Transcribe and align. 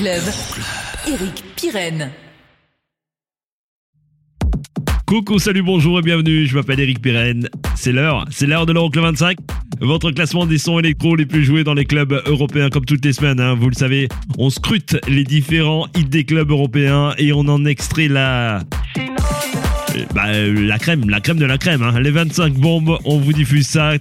Euroclub. 0.00 0.22
Eric 1.08 1.44
Pirenne. 1.56 2.10
Coucou, 5.06 5.38
salut, 5.38 5.62
bonjour 5.62 5.98
et 5.98 6.02
bienvenue, 6.02 6.46
je 6.46 6.54
m'appelle 6.54 6.80
Eric 6.80 7.02
Pirenne. 7.02 7.50
C'est 7.74 7.92
l'heure, 7.92 8.24
c'est 8.30 8.46
l'heure 8.46 8.64
de 8.64 8.72
l'Euroclub 8.72 9.04
25. 9.04 9.36
Votre 9.80 10.10
classement 10.12 10.46
des 10.46 10.56
sons 10.56 10.78
électro 10.78 11.16
les 11.16 11.26
plus 11.26 11.44
joués 11.44 11.64
dans 11.64 11.74
les 11.74 11.84
clubs 11.84 12.12
européens 12.26 12.70
comme 12.70 12.86
toutes 12.86 13.04
les 13.04 13.12
semaines, 13.12 13.40
hein, 13.40 13.54
vous 13.54 13.68
le 13.68 13.74
savez. 13.74 14.08
On 14.38 14.48
scrute 14.48 14.96
les 15.06 15.24
différents 15.24 15.86
hits 15.94 16.04
des 16.04 16.24
clubs 16.24 16.50
européens 16.50 17.12
et 17.18 17.32
on 17.34 17.40
en 17.40 17.66
extrait 17.66 18.08
la... 18.08 18.60
Euh, 18.96 20.04
Bah, 20.14 20.32
la 20.32 20.78
crème, 20.78 21.10
la 21.10 21.20
crème 21.20 21.38
de 21.38 21.44
la 21.46 21.58
crème. 21.58 21.82
hein. 21.82 22.00
Les 22.00 22.10
25 22.10 22.54
bombes, 22.54 22.96
on 23.04 23.18
vous 23.18 23.32
diffuse 23.34 23.66
ça, 23.66 23.92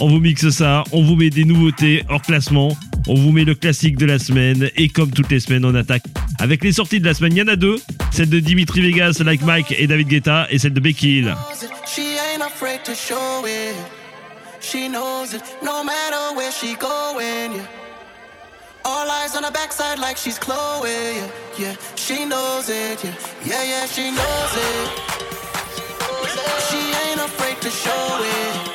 on 0.00 0.08
vous 0.08 0.20
mixe 0.20 0.48
ça, 0.48 0.84
on 0.92 1.02
vous 1.02 1.16
met 1.16 1.28
des 1.28 1.44
nouveautés 1.44 2.02
hors 2.08 2.22
classement, 2.22 2.74
on 3.06 3.14
vous 3.14 3.32
met 3.32 3.44
le 3.44 3.54
classique 3.54 3.96
de 3.96 4.06
la 4.06 4.18
semaine 4.18 4.70
et 4.76 4.88
comme 4.88 5.10
toutes 5.10 5.30
les 5.30 5.40
semaines, 5.40 5.64
on 5.64 5.74
attaque 5.74 6.04
avec 6.38 6.64
les 6.64 6.72
sorties 6.72 7.00
de 7.00 7.06
la 7.06 7.14
semaine. 7.14 7.32
Il 7.32 7.38
y 7.38 7.42
en 7.42 7.48
a 7.48 7.56
deux, 7.56 7.76
celle 8.12 8.30
de 8.30 8.40
Dimitri 8.40 8.80
Vegas, 8.80 9.20
Like 9.24 9.42
Mike 9.42 9.74
et 9.76 9.86
David 9.86 10.08
Guetta 10.08 10.46
et 10.50 10.58
celle 10.58 10.72
de 10.72 10.80
Becky 10.80 11.18
Hill. 11.18 11.34
She 14.60 14.88
knows 14.88 15.34
it, 15.34 15.42
no 15.62 15.84
matter 15.84 16.34
where 16.34 16.50
she 16.50 16.74
going. 16.76 17.52
Yeah. 17.54 17.66
All 18.86 19.10
eyes 19.10 19.36
on 19.36 19.44
her 19.44 19.50
backside 19.50 19.98
like 19.98 20.16
she's 20.16 20.38
Chloe. 20.38 20.88
Yeah, 20.88 21.28
yeah. 21.58 21.76
She 21.96 22.24
knows 22.24 22.70
it. 22.70 23.04
Yeah, 23.04 23.14
yeah, 23.44 23.62
yeah. 23.62 23.86
She 23.86 24.10
knows 24.10 24.56
it. 24.56 24.90
She 26.70 26.80
ain't 27.10 27.20
afraid 27.20 27.60
to 27.60 27.70
show 27.70 28.18
it. 28.22 28.73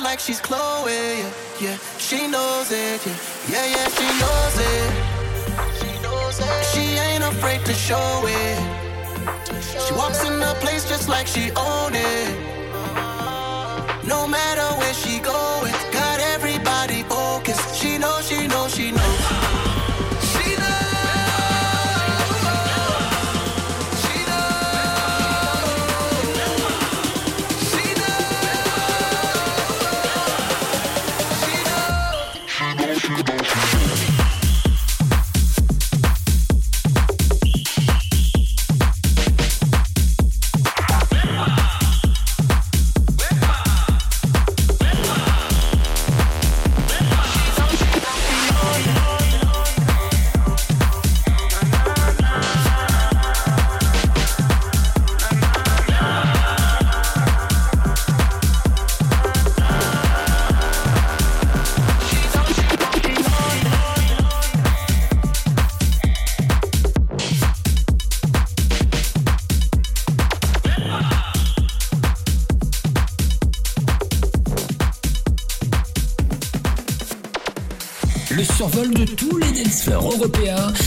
Like 0.00 0.18
she's 0.20 0.40
Chloe. 0.40 0.90
Yeah. 0.90 1.30
yeah. 1.60 1.76
She 1.98 2.26
knows 2.26 2.70
it. 2.70 3.00
Yeah. 3.06 3.16
Yeah, 3.52 3.66
yeah. 3.74 3.88
She 3.98 4.06
knows 4.22 4.56
it. 4.72 4.90
She 5.78 6.02
knows 6.02 6.40
it. 6.40 6.64
She 6.72 6.84
ain't 7.06 7.24
afraid 7.24 7.64
to 7.66 7.74
show 7.74 8.22
it. 8.26 8.58
She 9.86 9.94
walks 9.94 10.24
in 10.24 10.38
the 10.38 10.54
place 10.60 10.88
just 10.88 11.08
like 11.08 11.26
she 11.26 11.50
own 11.56 11.92
it. 11.94 12.54
No 14.06 14.26
matter 14.26 14.66
where 14.80 14.94
she 14.94 15.18
going, 15.20 15.53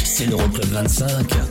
c'est 0.03 0.25
l'Euroclub 0.25 0.65
25. 0.65 1.46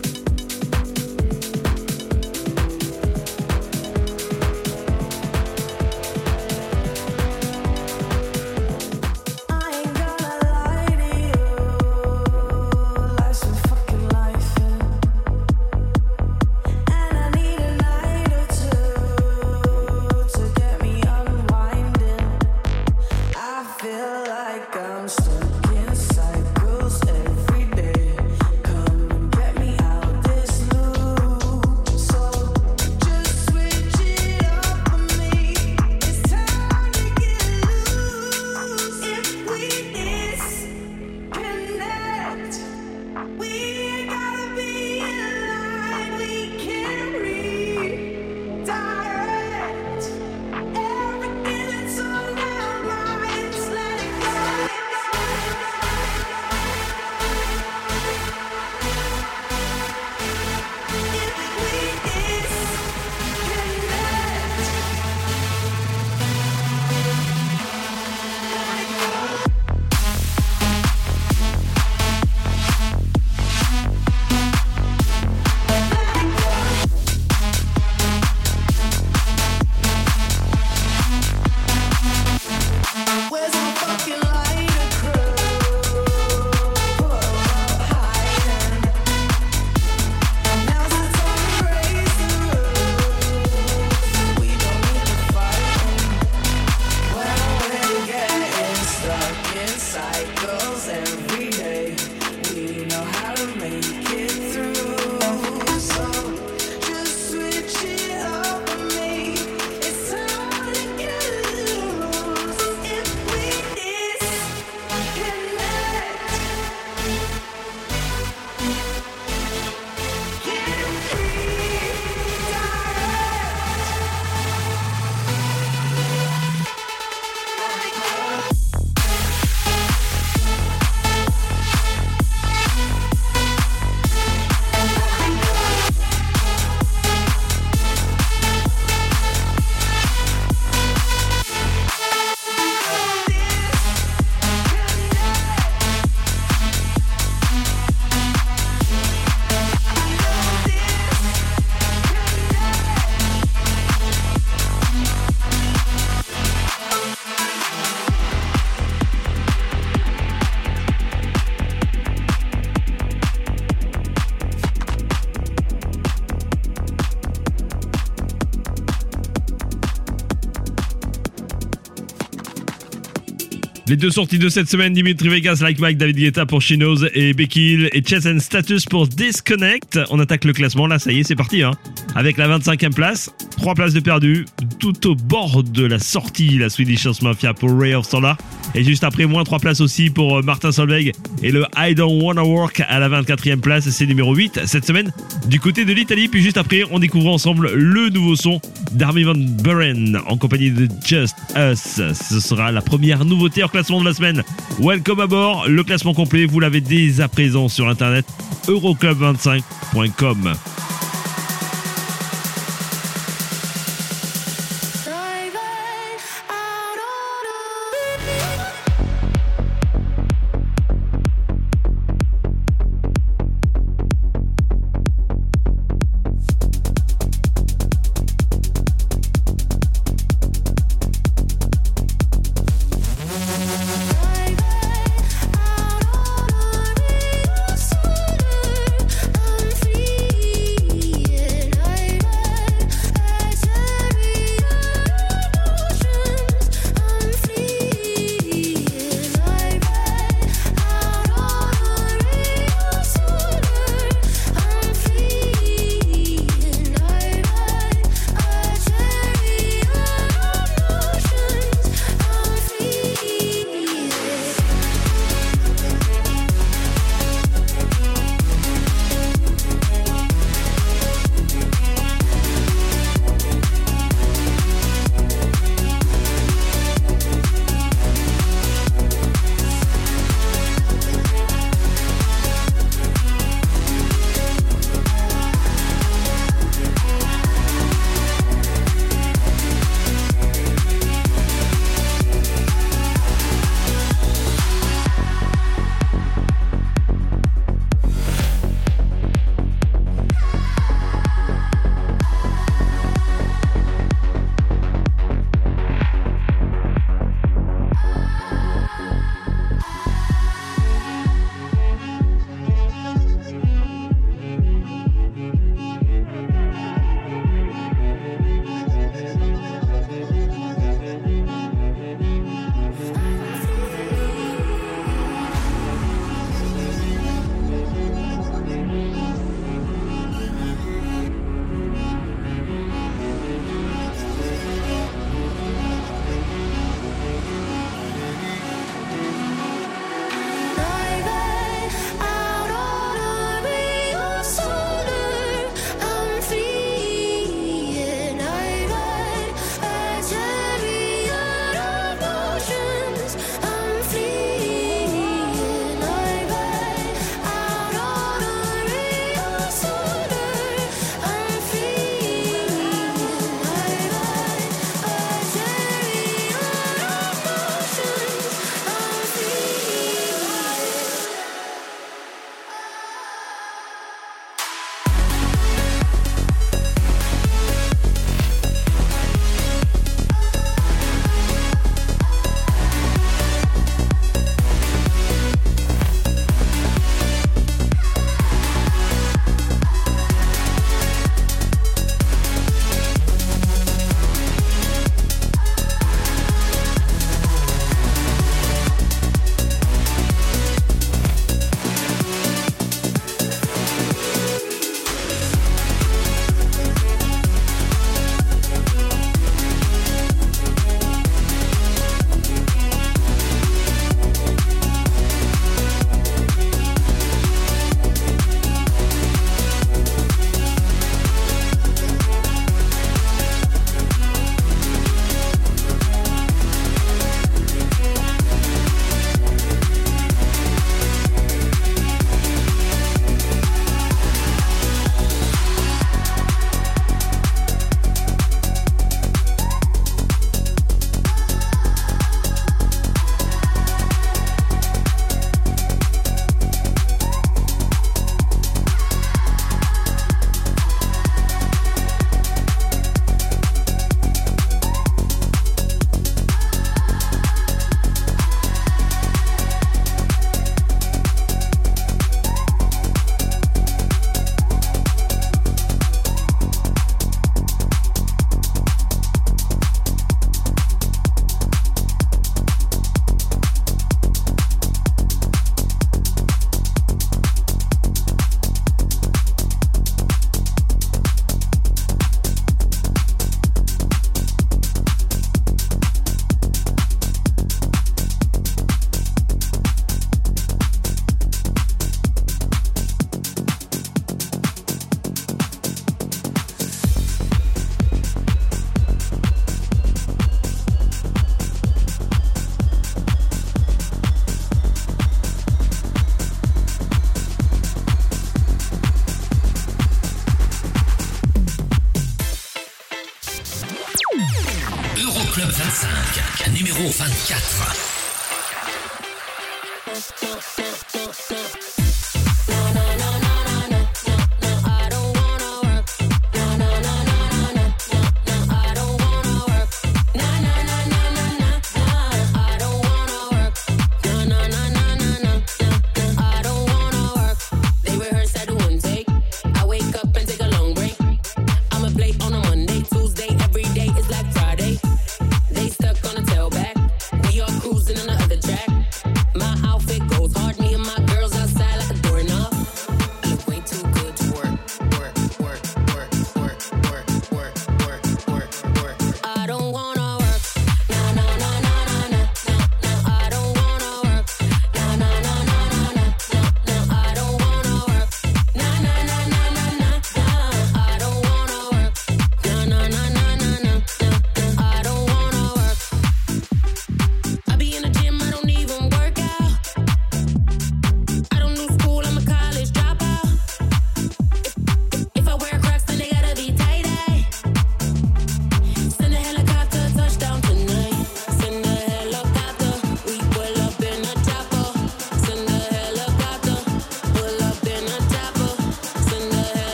Les 173.89 173.97
deux 173.97 174.11
sorties 174.11 174.41
de 174.41 174.49
cette 174.49 174.69
semaine, 174.69 174.95
Dimitri 174.95 175.29
Vegas, 175.29 175.61
Like 175.63 175.79
Mike, 175.79 175.97
David 175.97 176.17
Guetta 176.17 176.45
pour 176.45 176.61
She 176.61 176.73
et 177.15 177.33
Becky 177.35 177.75
Hill 177.75 177.89
et 177.93 178.03
Chess 178.03 178.27
and 178.27 178.41
Status 178.41 178.85
pour 178.85 179.07
Disconnect. 179.07 180.01
On 180.11 180.19
attaque 180.19 180.45
le 180.45 180.53
classement, 180.53 180.89
là 180.89 180.99
ça 180.99 181.13
y 181.13 181.21
est, 181.21 181.23
c'est 181.23 181.37
parti. 181.37 181.63
Hein. 181.63 181.71
Avec 182.17 182.37
la 182.37 182.49
25e 182.49 182.93
place, 182.93 183.31
3 183.59 183.75
places 183.75 183.93
de 183.93 184.01
perdu, 184.01 184.45
tout 184.81 185.07
au 185.07 185.15
bord 185.15 185.63
de 185.63 185.85
la 185.87 186.01
sortie, 186.01 186.59
la 186.59 186.69
Swedish 186.69 187.07
House 187.07 187.23
Mafia 187.23 187.55
pour 187.55 187.79
Ray 187.79 187.95
of 187.95 188.09
Solar. 188.09 188.37
Et 188.75 188.83
juste 188.83 189.05
après, 189.05 189.25
moins 189.27 189.45
3 189.45 189.61
places 189.61 189.81
aussi 189.81 190.11
pour 190.11 190.39
euh, 190.39 190.43
Martin 190.43 190.73
Solveig 190.73 191.13
et 191.45 191.53
le 191.53 191.65
I 191.77 191.95
Don't 191.95 192.21
Wanna 192.21 192.43
Work 192.43 192.83
à 192.89 192.99
la 192.99 193.09
24e 193.09 193.61
place, 193.61 193.89
c'est 193.89 194.07
numéro 194.07 194.35
8 194.35 194.63
cette 194.67 194.85
semaine 194.85 195.13
du 195.49 195.61
côté 195.61 195.85
de 195.85 195.93
l'Italie. 195.93 196.27
Puis 196.27 196.43
juste 196.43 196.57
après, 196.57 196.83
on 196.91 196.99
découvre 196.99 197.31
ensemble 197.31 197.73
le 197.73 198.09
nouveau 198.09 198.35
son 198.35 198.61
d'Army 198.93 199.23
Van 199.23 199.35
Buren 199.37 200.19
en 200.27 200.37
compagnie 200.37 200.73
de 200.73 200.89
Just 201.05 201.37
Us. 201.57 202.01
Ce 202.15 202.41
sera 202.41 202.73
la 202.73 202.83
première 202.83 203.25
nouveauté 203.25 203.63
en 203.63 203.69
classement 203.77 204.01
de 204.01 204.07
la 204.07 204.15
semaine. 204.15 204.43
Welcome 204.81 205.21
à 205.21 205.27
bord, 205.27 205.69
le 205.69 205.85
classement 205.85 206.15
complet, 206.15 206.47
vous 206.47 206.61
l'avez 206.61 206.81
dès 206.81 207.21
à 207.21 207.29
présent 207.29 207.69
sur 207.69 207.89
internet 207.89 208.25
euroclub25.com. 208.69 210.55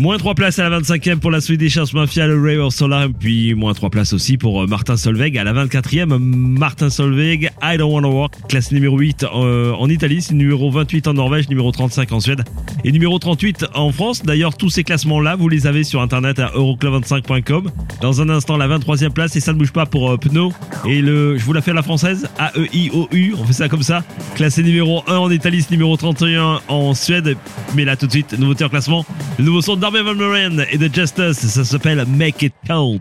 Moins 0.00 0.16
3 0.16 0.34
places 0.34 0.58
à 0.58 0.66
la 0.66 0.80
25e 0.80 1.18
pour 1.18 1.30
la 1.30 1.42
Swedish 1.42 1.76
House 1.76 1.92
Mafia, 1.92 2.26
le 2.26 2.40
Ray 2.40 2.70
Solar, 2.70 3.08
puis 3.18 3.52
moins 3.52 3.74
3 3.74 3.90
places 3.90 4.14
aussi 4.14 4.38
pour 4.38 4.62
euh, 4.62 4.66
Martin 4.66 4.96
Solveig 4.96 5.36
à 5.38 5.44
la 5.44 5.52
24e. 5.52 6.18
Martin 6.18 6.88
Solveig, 6.88 7.50
I 7.62 7.76
Don't 7.76 7.92
Wanna 7.92 8.08
Work, 8.08 8.32
classe 8.48 8.72
numéro 8.72 8.96
8 8.96 9.24
euh, 9.24 9.72
en 9.74 9.90
Italie, 9.90 10.22
c'est 10.22 10.32
numéro 10.32 10.70
28 10.70 11.06
en 11.08 11.12
Norvège, 11.12 11.50
numéro 11.50 11.70
35 11.70 12.12
en 12.12 12.20
Suède 12.20 12.44
et 12.82 12.92
numéro 12.92 13.18
38 13.18 13.66
en 13.74 13.92
France. 13.92 14.22
D'ailleurs, 14.22 14.56
tous 14.56 14.70
ces 14.70 14.84
classements-là, 14.84 15.36
vous 15.36 15.50
les 15.50 15.66
avez 15.66 15.84
sur 15.84 16.00
internet 16.00 16.38
à 16.38 16.46
euroclub25.com. 16.54 17.70
Dans 18.00 18.22
un 18.22 18.30
instant, 18.30 18.56
la 18.56 18.68
23e 18.68 19.10
place 19.10 19.36
et 19.36 19.40
ça 19.40 19.52
ne 19.52 19.58
bouge 19.58 19.72
pas 19.72 19.84
pour 19.84 20.10
euh, 20.10 20.16
Pneu. 20.16 20.48
Et 20.86 21.02
le, 21.02 21.36
je 21.36 21.44
vous 21.44 21.52
la 21.52 21.60
fais 21.60 21.72
la 21.72 21.82
française, 21.82 22.28
A-E-I-O-U, 22.38 23.34
on 23.38 23.44
fait 23.44 23.52
ça 23.52 23.68
comme 23.68 23.82
ça. 23.82 24.02
Classé 24.34 24.62
numéro 24.62 25.02
1 25.06 25.16
en 25.16 25.30
Italie, 25.30 25.64
numéro 25.70 25.96
31 25.96 26.60
en 26.68 26.94
Suède. 26.94 27.36
Mais 27.74 27.84
là, 27.84 27.96
tout 27.96 28.06
de 28.06 28.12
suite, 28.12 28.38
nouveauté 28.38 28.64
en 28.64 28.68
classement. 28.68 29.04
Le 29.38 29.44
nouveau 29.44 29.60
son 29.60 29.76
d'Army 29.76 30.00
Van 30.02 30.14
Buren 30.14 30.64
et 30.70 30.78
de 30.78 30.92
Justice, 30.92 31.38
ça 31.38 31.64
s'appelle 31.64 32.04
Make 32.06 32.42
It 32.42 32.54
Cold. 32.66 33.00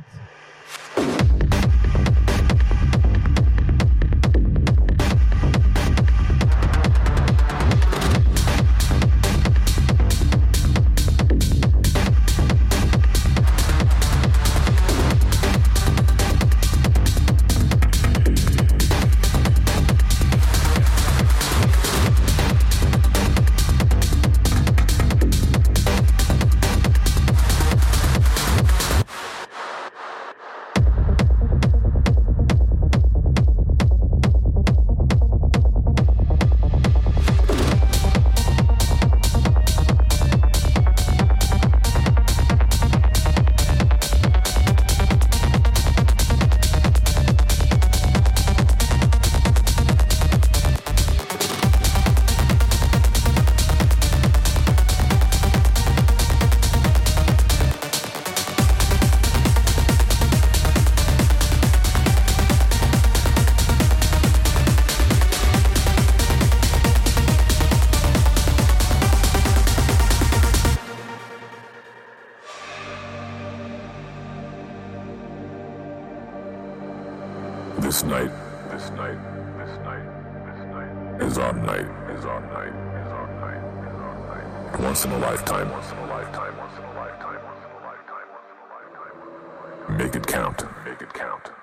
This 77.89 78.03
night, 78.03 78.31
this 78.69 78.91
night, 78.91 79.17
this 79.57 79.79
night, 79.79 80.05
this 80.45 80.61
night 80.69 81.21
is 81.23 81.37
our 81.39 81.53
night, 81.53 81.87
is 82.15 82.23
our 82.23 82.39
night, 82.39 82.69
is 82.69 83.11
our 83.11 83.27
night, 83.41 83.63
is 83.87 83.95
our 83.95 84.15
night. 84.27 84.79
Once 84.79 85.05
in 85.05 85.11
a 85.11 85.17
lifetime, 85.17 85.71
once 85.71 85.91
in 85.91 85.97
a 85.97 86.05
lifetime, 86.05 86.55
once 86.59 86.77
in 86.77 86.83
a 86.83 86.93
lifetime, 86.93 87.41
once 87.43 87.65
in 87.65 87.71
a 87.71 87.83
lifetime, 87.89 88.27
once 88.31 88.51
in 88.53 88.61
a 88.61 89.89
lifetime. 89.89 89.97
Make 89.97 90.15
it 90.15 90.27
count, 90.27 90.63
make 90.85 91.01
it 91.01 91.13
count, 91.15 91.41
make 91.41 91.49
it 91.49 91.53
count. 91.55 91.58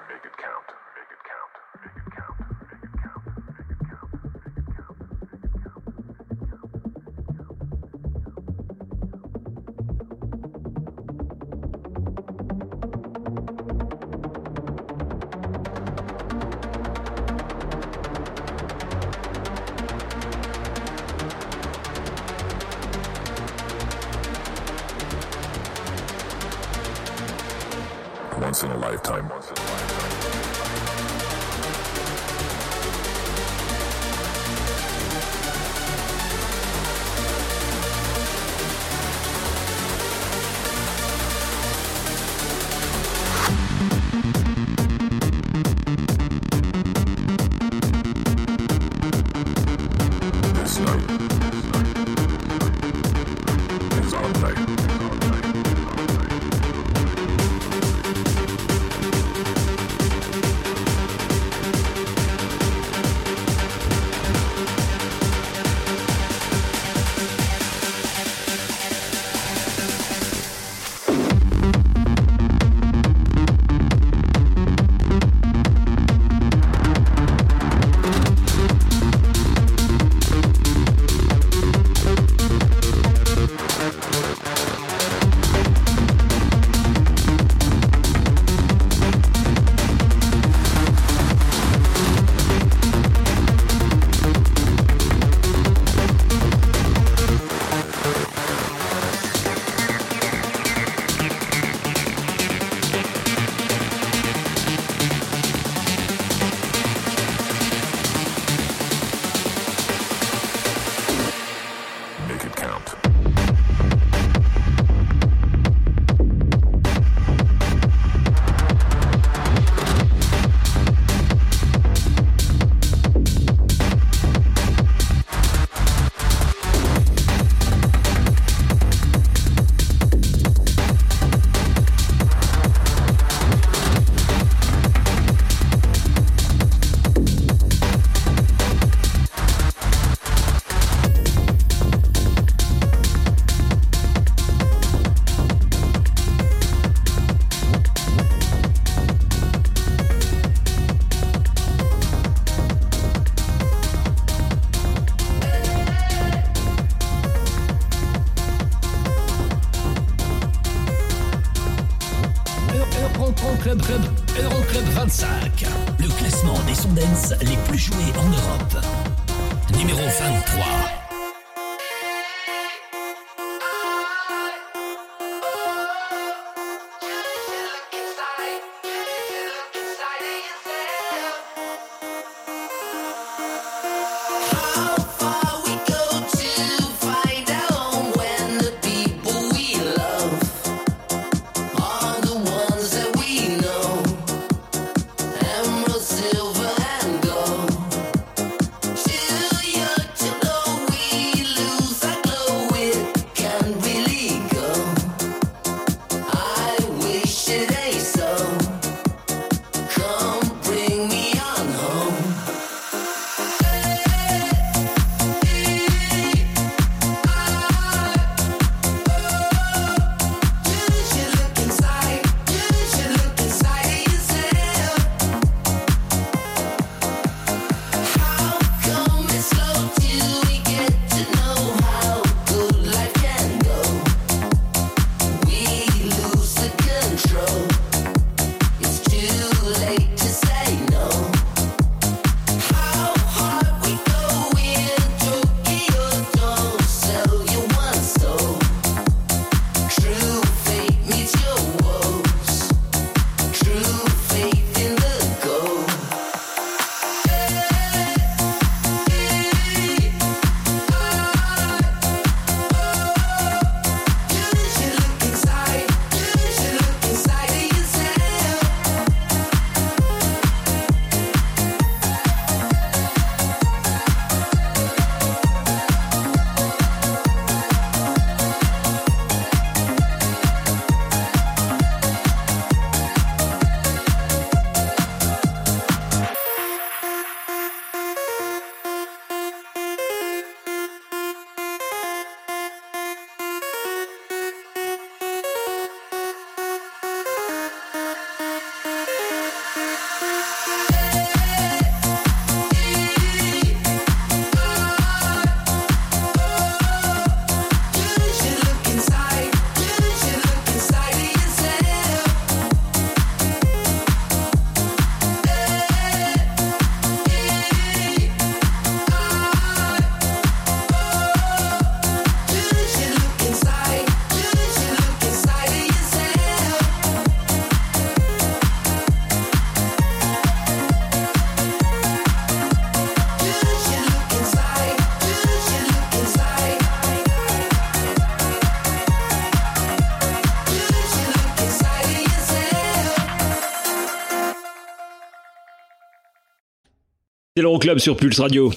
l'Euroclub 347.67 347.99
sur 347.99 348.17
Pulse 348.17 348.39
Radio. 348.39 348.73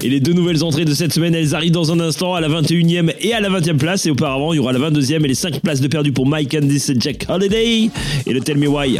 Et 0.00 0.08
les 0.08 0.18
deux 0.18 0.32
nouvelles 0.32 0.64
entrées 0.64 0.84
de 0.84 0.92
cette 0.92 1.12
semaine, 1.12 1.32
elles 1.32 1.54
arrivent 1.54 1.70
dans 1.70 1.92
un 1.92 2.00
instant 2.00 2.34
à 2.34 2.40
la 2.40 2.48
21e 2.48 3.14
et 3.20 3.34
à 3.34 3.40
la 3.40 3.48
20e 3.48 3.76
place. 3.76 4.04
Et 4.06 4.10
auparavant, 4.10 4.52
il 4.52 4.56
y 4.56 4.58
aura 4.58 4.72
la 4.72 4.80
22e 4.90 5.24
et 5.24 5.28
les 5.28 5.34
5 5.34 5.60
places 5.60 5.80
de 5.80 5.86
perdu 5.86 6.10
pour 6.10 6.26
Mike 6.26 6.50
Candice 6.50 6.88
et 6.88 6.96
Jack 6.98 7.26
Holiday 7.28 7.88
et 8.26 8.32
le 8.32 8.40
Tell 8.40 8.58
Me 8.58 8.66
Why. 8.66 8.98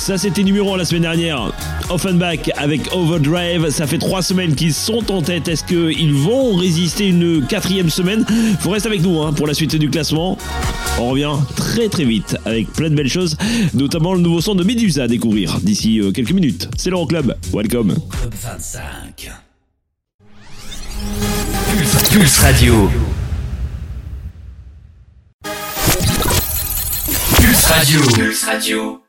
Ça, 0.00 0.18
c'était 0.18 0.42
numéro 0.42 0.74
1 0.74 0.78
la 0.78 0.84
semaine 0.84 1.02
dernière. 1.02 1.52
Offenbach 1.88 2.50
avec 2.56 2.80
Overdrive. 2.92 3.70
Ça 3.70 3.86
fait 3.86 3.98
3 3.98 4.22
semaines 4.22 4.56
qu'ils 4.56 4.74
sont 4.74 5.08
en 5.12 5.22
tête. 5.22 5.46
Est-ce 5.46 5.62
qu'ils 5.62 6.14
vont 6.14 6.56
résister 6.56 7.06
une 7.06 7.46
quatrième 7.46 7.90
semaine? 7.90 8.24
Faut 8.58 8.70
rester 8.70 8.88
avec 8.88 9.02
nous 9.02 9.22
hein, 9.22 9.32
pour 9.32 9.46
la 9.46 9.54
suite 9.54 9.76
du 9.76 9.88
classement. 9.88 10.36
On 11.00 11.10
revient 11.10 11.36
très 11.54 11.88
très 11.88 12.04
vite 12.04 12.36
avec 12.44 12.72
plein 12.72 12.90
de 12.90 12.96
belles 12.96 13.08
choses, 13.08 13.36
notamment 13.72 14.14
le 14.14 14.20
nouveau 14.20 14.40
son 14.40 14.56
de 14.56 14.64
Medusa 14.64 15.04
à 15.04 15.08
découvrir 15.08 15.60
d'ici 15.60 16.00
euh, 16.00 16.10
quelques 16.10 16.32
minutes. 16.32 16.68
C'est 16.76 16.90
l'Euroclub. 16.90 17.34
Welcome. 17.52 17.94
Club 18.10 18.34
25. 18.34 19.30
Pulse, 21.70 22.08
Pulse 22.10 22.38
Radio. 22.38 22.90
Pulse 27.36 27.64
Radio. 27.66 28.00
Pulse 28.00 28.44
Radio. 28.44 29.00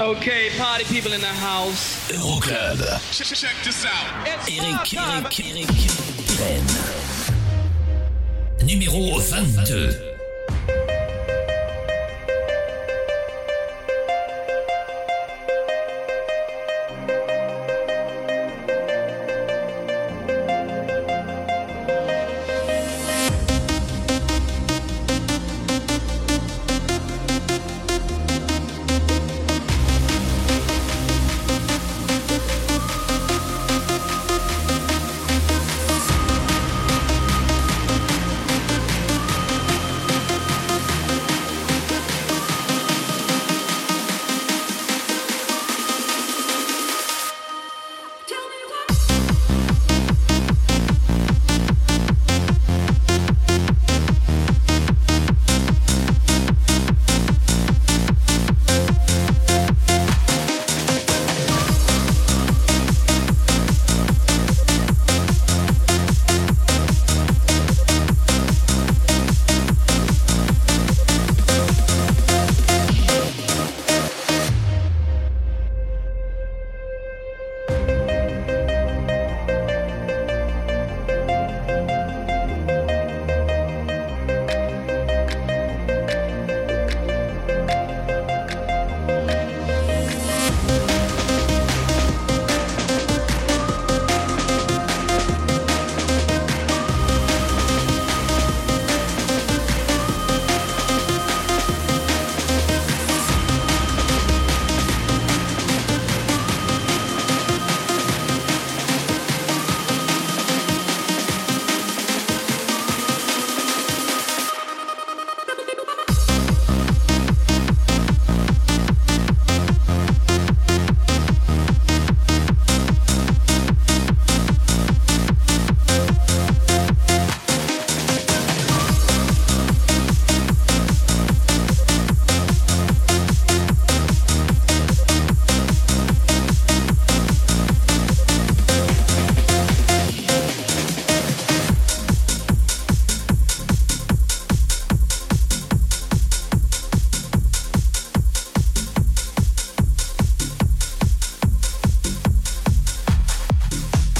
Okay, 0.00 0.50
party 0.58 0.84
people 0.84 1.12
in 1.12 1.20
the 1.20 1.26
house. 1.26 2.08
Euroclub. 2.12 2.80
Eric, 4.46 4.94
Eric, 4.94 5.40
Eric, 5.40 5.66
Pirenne. 6.26 6.62
Numéro 8.64 9.18
22. 9.18 10.17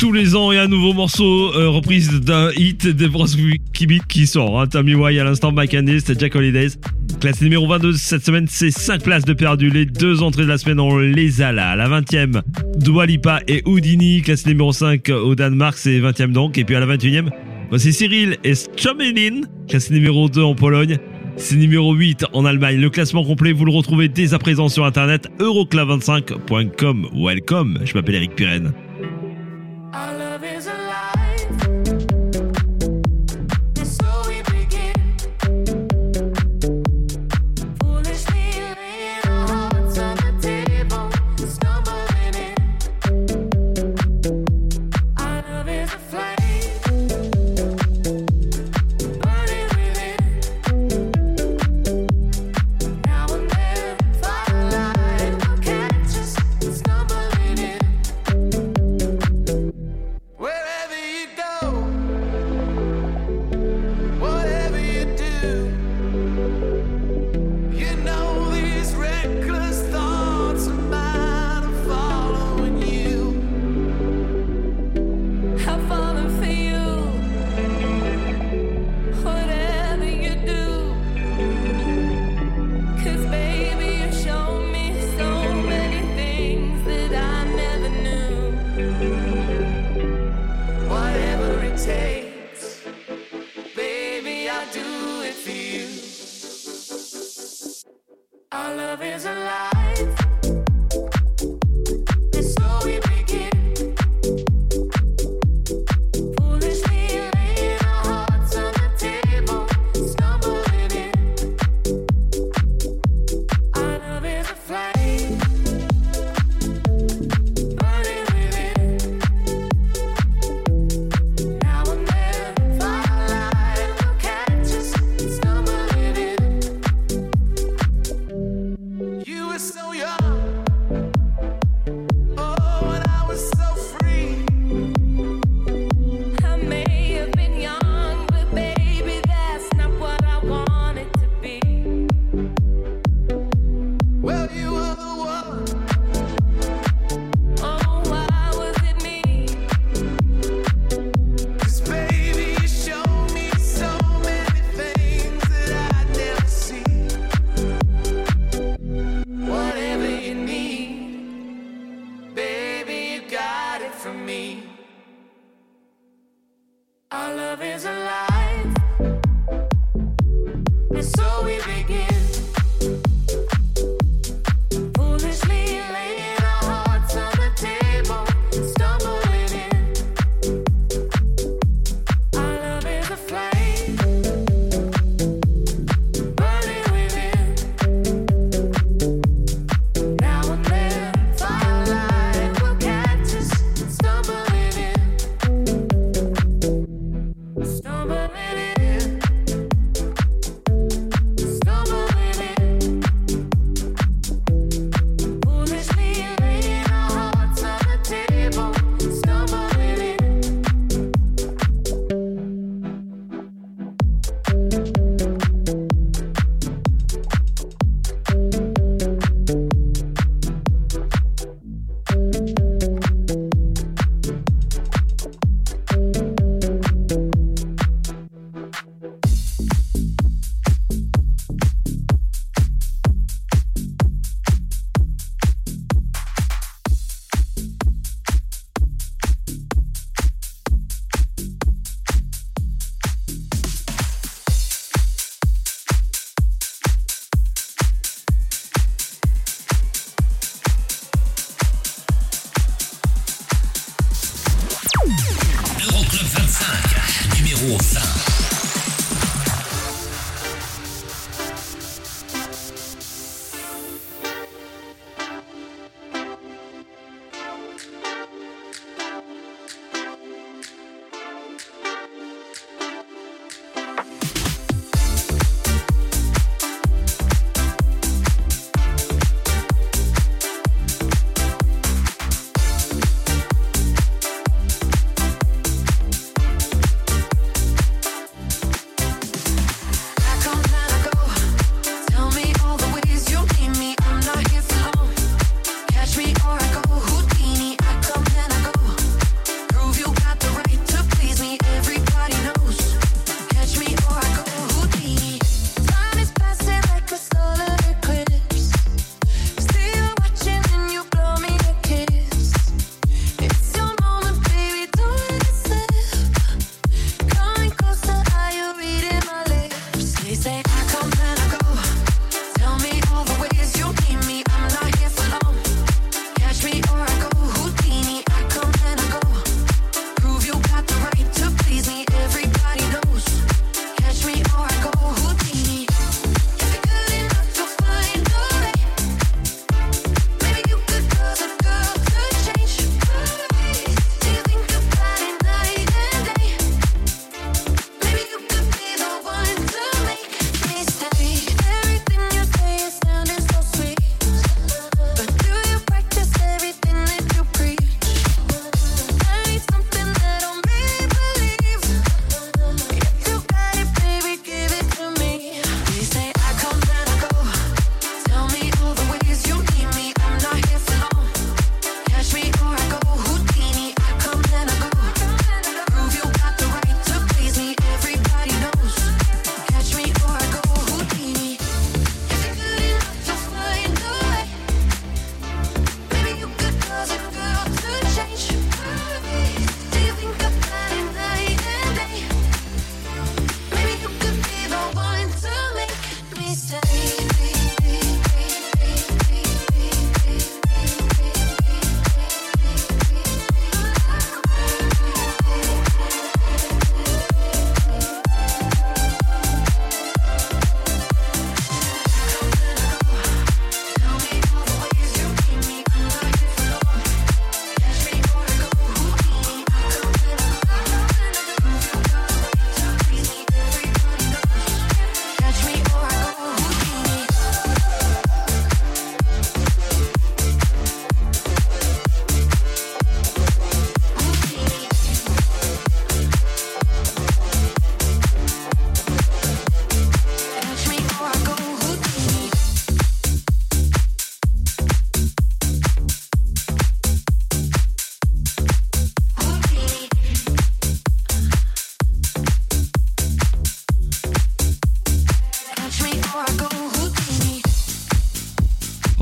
Tous 0.09 0.15
les 0.15 0.35
ans, 0.35 0.49
a 0.49 0.63
un 0.63 0.69
nouveau 0.69 0.95
morceau, 0.95 1.53
euh, 1.55 1.69
reprise 1.69 2.23
d'un 2.23 2.51
hit 2.57 2.87
des 2.87 3.09
Bros 3.09 3.27
Kibit 3.75 4.01
qui 4.09 4.27
sort. 4.27 4.59
Hein. 4.59 4.67
Tommy 4.67 4.95
Why 4.95 5.21
à 5.21 5.25
l'instant, 5.25 5.53
Mike 5.53 5.77
c'était 5.99 6.19
Jack 6.19 6.35
Holidays. 6.35 6.71
Classé 7.21 7.45
numéro 7.45 7.69
22 7.69 7.93
cette 7.93 8.25
semaine, 8.25 8.47
c'est 8.49 8.71
5 8.71 9.03
places 9.03 9.27
de 9.27 9.35
perdu. 9.35 9.69
Les 9.69 9.85
deux 9.85 10.23
entrées 10.23 10.45
de 10.45 10.49
la 10.49 10.57
semaine, 10.57 10.81
on 10.81 10.97
les 10.97 11.43
a 11.43 11.53
là. 11.53 11.77
La 11.77 11.91
20e, 11.91 12.41
Dua 12.79 13.05
Lipa 13.05 13.41
et 13.49 13.63
Houdini, 13.67 14.23
classé 14.23 14.49
numéro 14.49 14.73
5 14.73 15.11
au 15.11 15.35
Danemark, 15.35 15.77
c'est 15.77 16.01
20e 16.01 16.33
donc. 16.33 16.57
Et 16.57 16.65
puis 16.65 16.75
à 16.75 16.81
la 16.81 16.87
21e, 16.87 17.29
voici 17.69 17.93
Cyril 17.93 18.39
et 18.45 18.55
Stomelin, 18.55 19.43
classé 19.69 19.93
numéro 19.93 20.31
2 20.31 20.41
en 20.43 20.55
Pologne. 20.55 20.97
C'est 21.37 21.57
numéro 21.57 21.93
8 21.93 22.25
en 22.33 22.47
Allemagne. 22.47 22.81
Le 22.81 22.89
classement 22.89 23.25
complet, 23.25 23.53
vous 23.53 23.67
le 23.67 23.73
retrouvez 23.73 24.09
dès 24.09 24.33
à 24.33 24.39
présent 24.39 24.71
sur 24.71 24.87
internet 24.87 25.29
euroclub25.com. 25.39 27.09
Welcome, 27.15 27.81
je 27.85 27.93
m'appelle 27.93 28.15
Eric 28.15 28.37
Pirenne. 28.37 28.73
love 98.89 99.03
is 99.03 99.27
a 99.27 99.35
lie. 99.35 99.88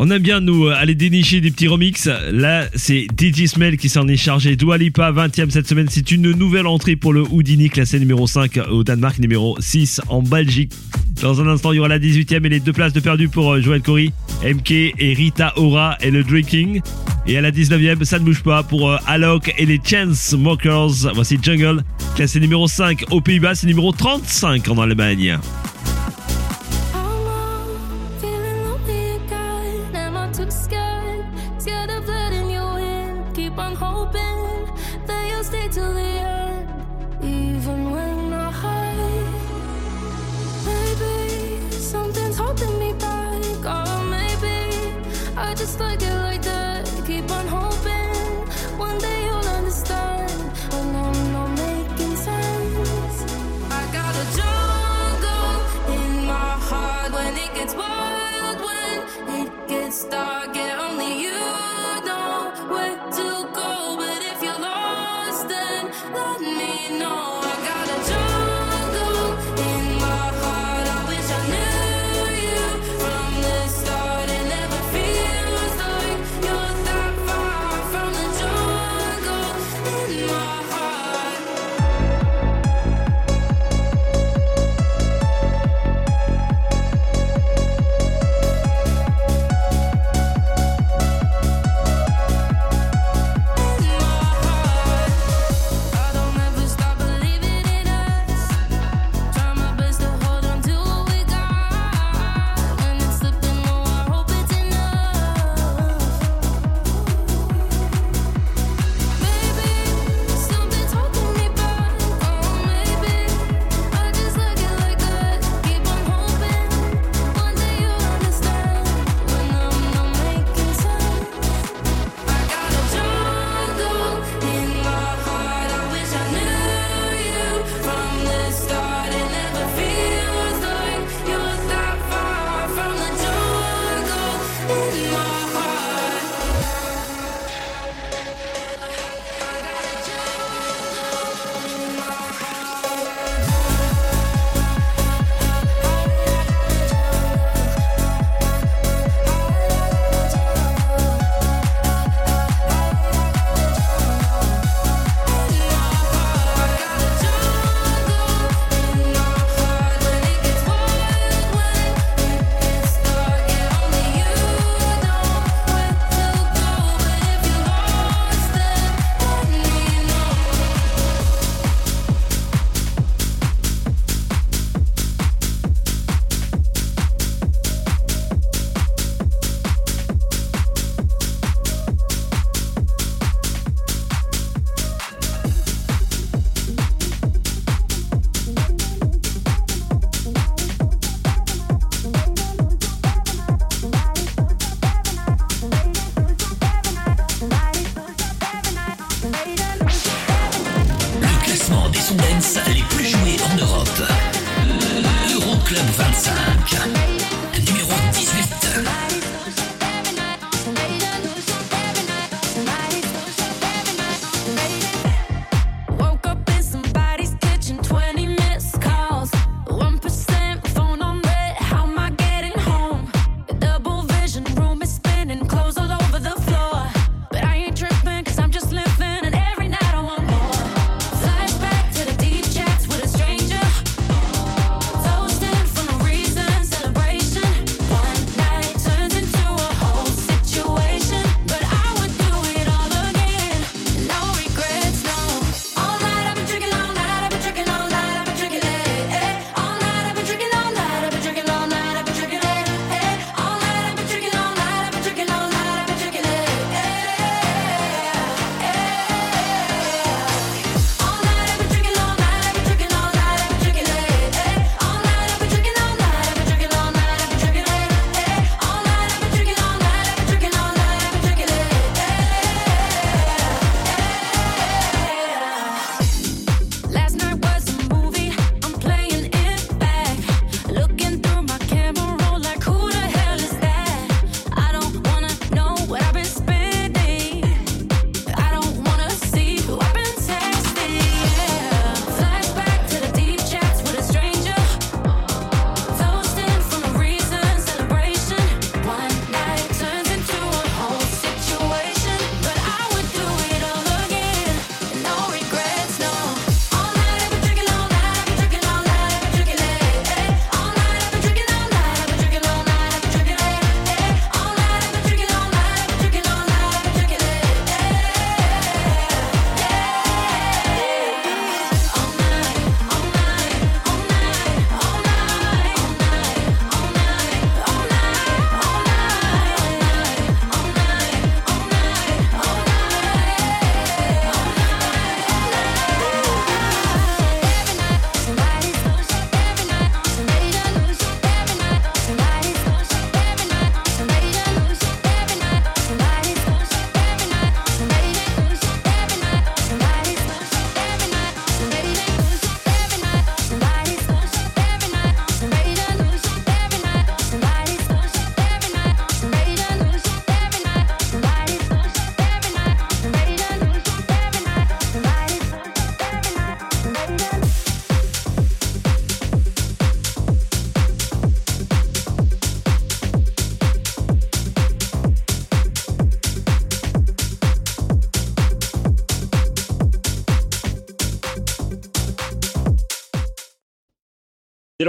On 0.07 0.11
aime 0.13 0.23
bien 0.23 0.39
nous 0.39 0.67
euh, 0.67 0.75
aller 0.77 0.95
dénicher 0.95 1.41
des 1.41 1.51
petits 1.51 1.67
remix. 1.67 2.09
Là, 2.31 2.69
c'est 2.77 3.09
DJ 3.19 3.47
Smell 3.47 3.77
qui 3.77 3.89
s'en 3.89 4.07
est 4.07 4.17
chargé. 4.17 4.55
Doualipa 4.55 5.11
20e 5.11 5.51
cette 5.51 5.67
semaine. 5.67 5.89
C'est 5.91 6.13
une 6.13 6.31
nouvelle 6.31 6.69
entrée 6.69 6.95
pour 6.95 7.13
le 7.13 7.23
Houdini 7.29 7.69
classé 7.71 7.99
numéro 7.99 8.29
5 8.29 8.57
euh, 8.57 8.67
au 8.69 8.85
Danemark, 8.85 9.19
numéro 9.19 9.57
6 9.59 10.03
en 10.07 10.23
Belgique. 10.23 10.73
Dans 11.21 11.41
un 11.41 11.49
instant, 11.49 11.73
il 11.73 11.77
y 11.77 11.79
aura 11.81 11.89
la 11.89 11.99
18e 11.99 12.47
et 12.47 12.49
les 12.49 12.61
deux 12.61 12.73
places 12.73 12.93
de 12.93 13.01
perdu 13.01 13.29
pour 13.29 13.55
euh, 13.55 13.61
Joël 13.61 13.83
Cory, 13.83 14.13
MK 14.45 14.71
et 14.71 15.15
Rita 15.17 15.53
Ora 15.57 15.97
et 16.01 16.13
le 16.13 16.23
Drinking. 16.23 16.83
Et 17.27 17.37
à 17.37 17.41
la 17.41 17.51
19e, 17.51 18.05
ça 18.05 18.21
ne 18.21 18.25
bouge 18.25 18.45
pas 18.45 18.63
pour 18.63 18.97
Alok 19.09 19.53
et 19.59 19.67
les 19.67 19.81
Chance 19.85 20.19
Smokers. 20.19 21.13
Voici 21.17 21.37
Jungle, 21.43 21.83
classé 22.15 22.39
numéro 22.39 22.69
5 22.69 23.07
aux 23.11 23.21
Pays-Bas, 23.21 23.57
c'est 23.57 23.67
numéro 23.67 23.91
35 23.91 24.69
en 24.69 24.79
Allemagne. 24.79 25.37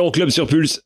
C'est 0.07 0.21
l'Euroclub 0.21 0.29
sur 0.29 0.47
Pulse. 0.47 0.81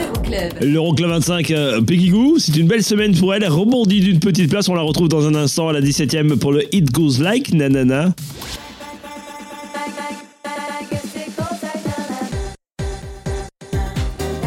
Euroclub. 0.00 0.62
L'Euroclub 0.62 1.10
25, 1.10 1.50
euh, 1.50 1.82
Peggy 1.82 2.08
Goo, 2.08 2.38
c'est 2.38 2.56
une 2.56 2.66
belle 2.66 2.82
semaine 2.82 3.14
pour 3.14 3.34
elle. 3.34 3.42
Elle 3.42 3.50
rebondit 3.50 4.00
d'une 4.00 4.20
petite 4.20 4.48
place. 4.48 4.66
On 4.70 4.74
la 4.74 4.80
retrouve 4.80 5.08
dans 5.08 5.26
un 5.26 5.34
instant 5.34 5.68
à 5.68 5.74
la 5.74 5.82
17ème 5.82 6.38
pour 6.38 6.52
le 6.52 6.62
It 6.74 6.90
Goes 6.90 7.20
Like 7.20 7.52
Nanana. 7.52 8.14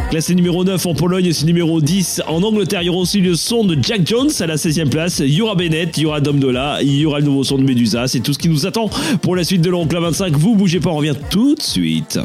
Classé 0.10 0.34
numéro 0.34 0.64
9 0.64 0.84
en 0.88 0.96
Pologne, 0.96 1.32
c'est 1.32 1.46
numéro 1.46 1.82
10 1.82 2.24
en 2.28 2.42
Angleterre. 2.42 2.82
Il 2.82 2.88
y 2.88 2.90
aura 2.90 2.98
aussi 2.98 3.22
le 3.22 3.36
son 3.36 3.64
de 3.64 3.78
Jack 3.80 4.08
Jones 4.08 4.32
à 4.40 4.48
la 4.48 4.56
16e 4.56 4.90
place. 4.90 5.20
Il 5.20 5.32
y 5.32 5.40
aura 5.40 5.54
Bennett, 5.54 5.96
il 5.98 6.02
y 6.02 6.06
aura 6.08 6.20
Dom 6.20 6.40
Dola, 6.40 6.80
il 6.82 6.96
y 6.96 7.06
aura 7.06 7.20
le 7.20 7.26
nouveau 7.26 7.44
son 7.44 7.60
de 7.60 7.64
Medusa. 7.64 8.08
C'est 8.08 8.20
tout 8.20 8.34
ce 8.34 8.40
qui 8.40 8.50
nous 8.50 8.66
attend 8.66 8.90
pour 9.22 9.36
la 9.36 9.44
suite 9.44 9.62
de 9.62 9.70
l'Euroclub 9.70 10.02
25. 10.02 10.34
Vous 10.34 10.56
bougez 10.56 10.80
pas, 10.80 10.90
on 10.90 10.96
revient 10.96 11.14
tout 11.30 11.54
de 11.54 11.62
suite. 11.62 12.20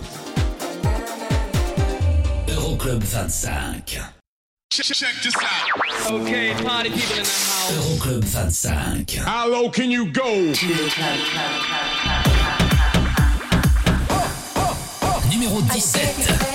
Euroclub 2.48 3.02
25. 3.02 4.00
Okay, 6.10 6.52
party 6.64 6.88
people 6.88 7.18
in 7.18 7.22
the 7.22 7.28
house. 7.28 8.00
Euroclub 8.00 8.24
25. 8.24 9.20
How 9.26 9.46
low 9.46 9.68
can 9.68 9.90
you 9.90 10.06
go? 10.06 10.22
Numéro 15.30 15.60
17. 15.70 16.53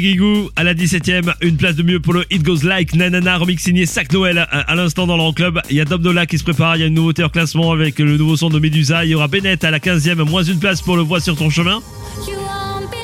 Goo 0.00 0.50
à 0.56 0.64
la 0.64 0.74
17ème, 0.74 1.34
une 1.42 1.56
place 1.56 1.76
de 1.76 1.82
mieux 1.82 2.00
pour 2.00 2.14
le 2.14 2.24
It 2.30 2.42
Goes 2.42 2.64
Like 2.64 2.94
Nanana, 2.94 3.36
remix 3.36 3.62
signé 3.62 3.86
Sac 3.86 4.12
Noël 4.12 4.46
à, 4.50 4.74
l'instant 4.74 5.06
dans 5.06 5.16
l'Euroclub. 5.16 5.60
Il 5.70 5.76
y 5.76 5.80
a 5.80 5.84
Dom 5.84 6.00
Dola 6.00 6.26
qui 6.26 6.38
se 6.38 6.42
prépare, 6.42 6.76
il 6.76 6.80
y 6.80 6.82
a 6.82 6.86
une 6.86 6.94
nouveauté 6.94 7.22
en 7.22 7.28
classement 7.28 7.70
avec 7.72 7.98
le 7.98 8.16
nouveau 8.16 8.36
son 8.36 8.48
de 8.48 8.58
Medusa. 8.58 9.04
Il 9.04 9.10
y 9.10 9.14
aura 9.14 9.28
Bennett 9.28 9.62
à 9.64 9.70
la 9.70 9.78
15ème, 9.78 10.22
moins 10.28 10.42
une 10.42 10.58
place 10.58 10.82
pour 10.82 10.96
le 10.96 11.02
Voix 11.02 11.20
sur 11.20 11.36
ton 11.36 11.50
chemin. 11.50 11.80
You 12.26 12.34
won't 12.36 12.88
be 12.90 12.96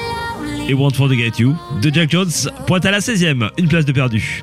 lonely. 0.42 0.70
Et 0.70 0.74
Won't 0.74 0.94
Forget 0.94 1.32
You 1.38 1.54
de 1.82 1.92
Jack 1.92 2.10
Jones 2.10 2.30
pointe 2.66 2.84
à 2.86 2.90
la 2.90 3.00
16ème, 3.00 3.50
une 3.58 3.68
place 3.68 3.84
de 3.84 3.92
perdu. 3.92 4.42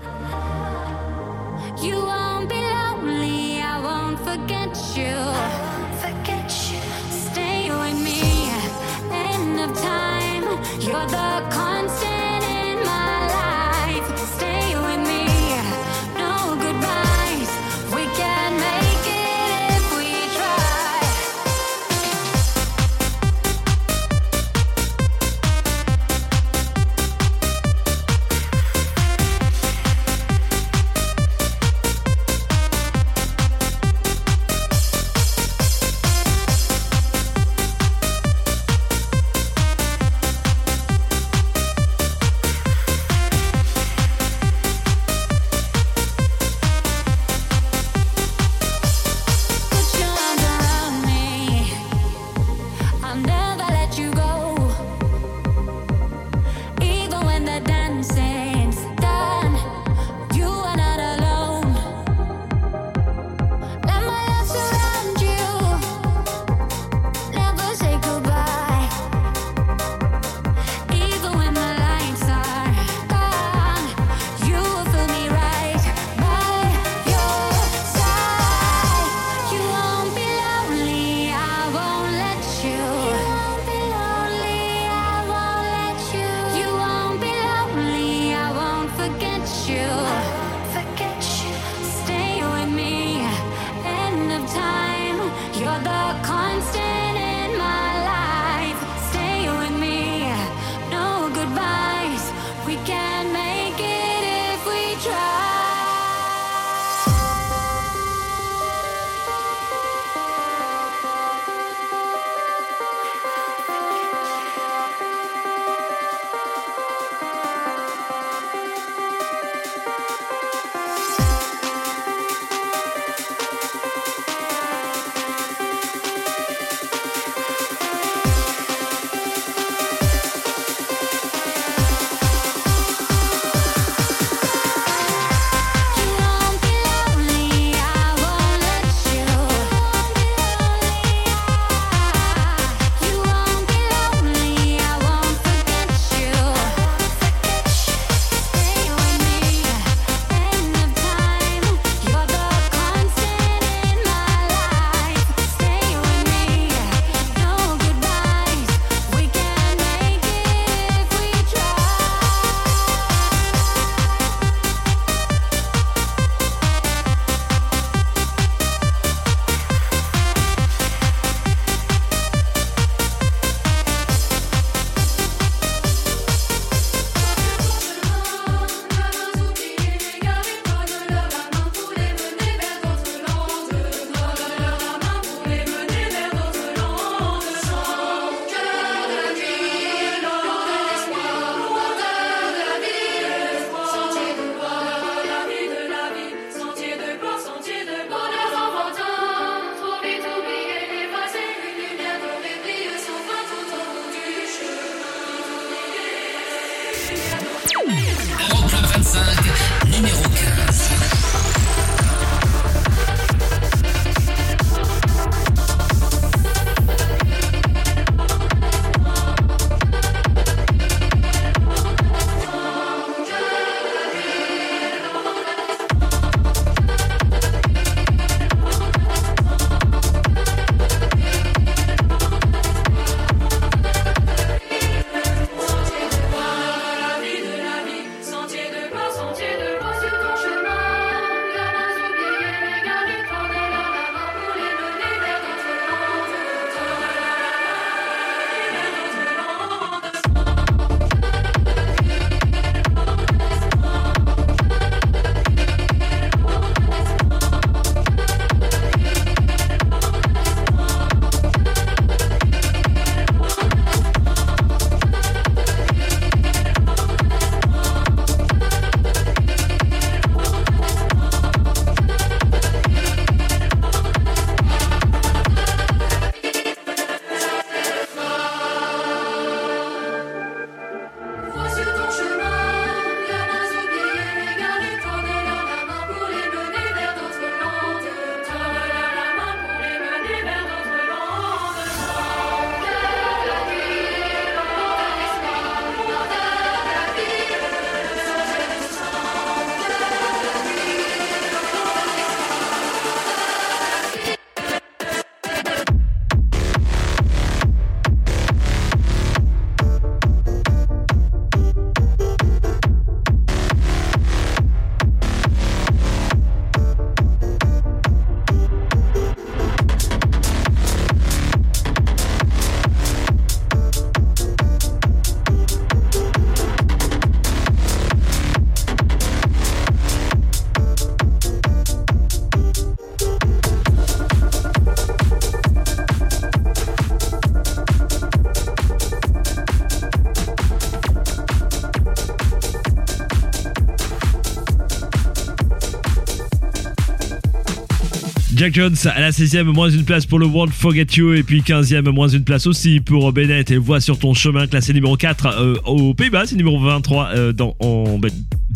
Jack 348.63 348.75
Jones 348.75 348.95
à 349.13 349.19
la 349.19 349.31
16e, 349.31 349.63
moins 349.63 349.89
une 349.89 350.05
place 350.05 350.25
pour 350.25 350.39
le 350.39 350.45
World 350.45 350.73
Forget 350.73 351.07
You. 351.17 351.33
Et 351.33 351.43
puis 351.43 351.59
15e, 351.59 352.09
moins 352.11 352.29
une 352.29 352.45
place 352.45 352.65
aussi 352.65 353.01
pour 353.01 353.33
Bennett. 353.33 353.69
Et 353.71 353.75
voit 353.75 353.99
sur 353.99 354.17
ton 354.17 354.33
chemin, 354.33 354.67
classé 354.67 354.93
numéro 354.93 355.17
4 355.17 355.47
euh, 355.47 355.75
aux 355.83 356.13
Pays-Bas. 356.13 356.45
C'est 356.45 356.55
numéro 356.55 356.79
23 356.79 357.27
euh, 357.35 357.51
dans, 357.51 357.75
en. 357.81 358.21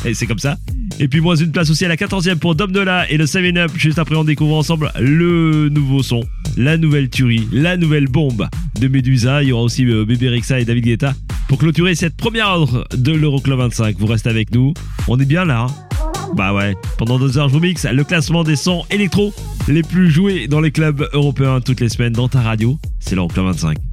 Et 0.03 0.13
c'est 0.13 0.25
comme 0.25 0.39
ça. 0.39 0.57
Et 0.99 1.07
puis 1.07 1.21
moins 1.21 1.37
une 1.37 1.53
place 1.53 1.69
aussi 1.69 1.85
à 1.85 1.87
la 1.87 1.95
14e 1.95 2.35
pour 2.35 2.53
Dom 2.53 2.69
Dola 2.69 3.09
et 3.09 3.15
le 3.15 3.23
7-Up. 3.23 3.71
Juste 3.77 3.97
après, 3.97 4.17
on 4.17 4.25
découvre 4.25 4.57
ensemble 4.57 4.91
le 4.99 5.69
nouveau 5.69 6.03
son, 6.03 6.19
la 6.57 6.75
nouvelle 6.75 7.09
tuerie, 7.09 7.47
la 7.53 7.77
nouvelle 7.77 8.09
bombe 8.09 8.45
de 8.81 8.89
Medusa. 8.89 9.41
Il 9.41 9.49
y 9.49 9.51
aura 9.53 9.63
aussi 9.63 9.85
euh, 9.85 10.03
Bébé 10.03 10.27
Rexa 10.27 10.59
et 10.59 10.65
David 10.65 10.83
Guetta 10.83 11.13
pour 11.47 11.59
clôturer 11.59 11.95
cette 11.95 12.17
première 12.17 12.49
ordre 12.49 12.85
de 12.93 13.13
l'Euroclub 13.13 13.57
25. 13.57 13.95
Vous 13.99 14.07
restez 14.07 14.27
avec 14.27 14.53
nous. 14.53 14.73
On 15.07 15.17
est 15.17 15.25
bien 15.25 15.45
là. 15.45 15.61
hein 15.69 15.86
bah 16.35 16.53
ouais, 16.53 16.75
pendant 16.97 17.19
deux 17.19 17.37
heures, 17.37 17.49
je 17.49 17.53
vous 17.53 17.59
mixe 17.59 17.85
le 17.85 18.03
classement 18.03 18.43
des 18.43 18.55
sons 18.55 18.83
électro 18.89 19.33
les 19.67 19.83
plus 19.83 20.09
joués 20.09 20.47
dans 20.47 20.61
les 20.61 20.71
clubs 20.71 21.07
européens 21.13 21.61
toutes 21.61 21.79
les 21.79 21.89
semaines 21.89 22.13
dans 22.13 22.27
ta 22.27 22.41
radio. 22.41 22.77
C'est 22.99 23.15
l'Euroclub 23.15 23.45
25. 23.45 23.86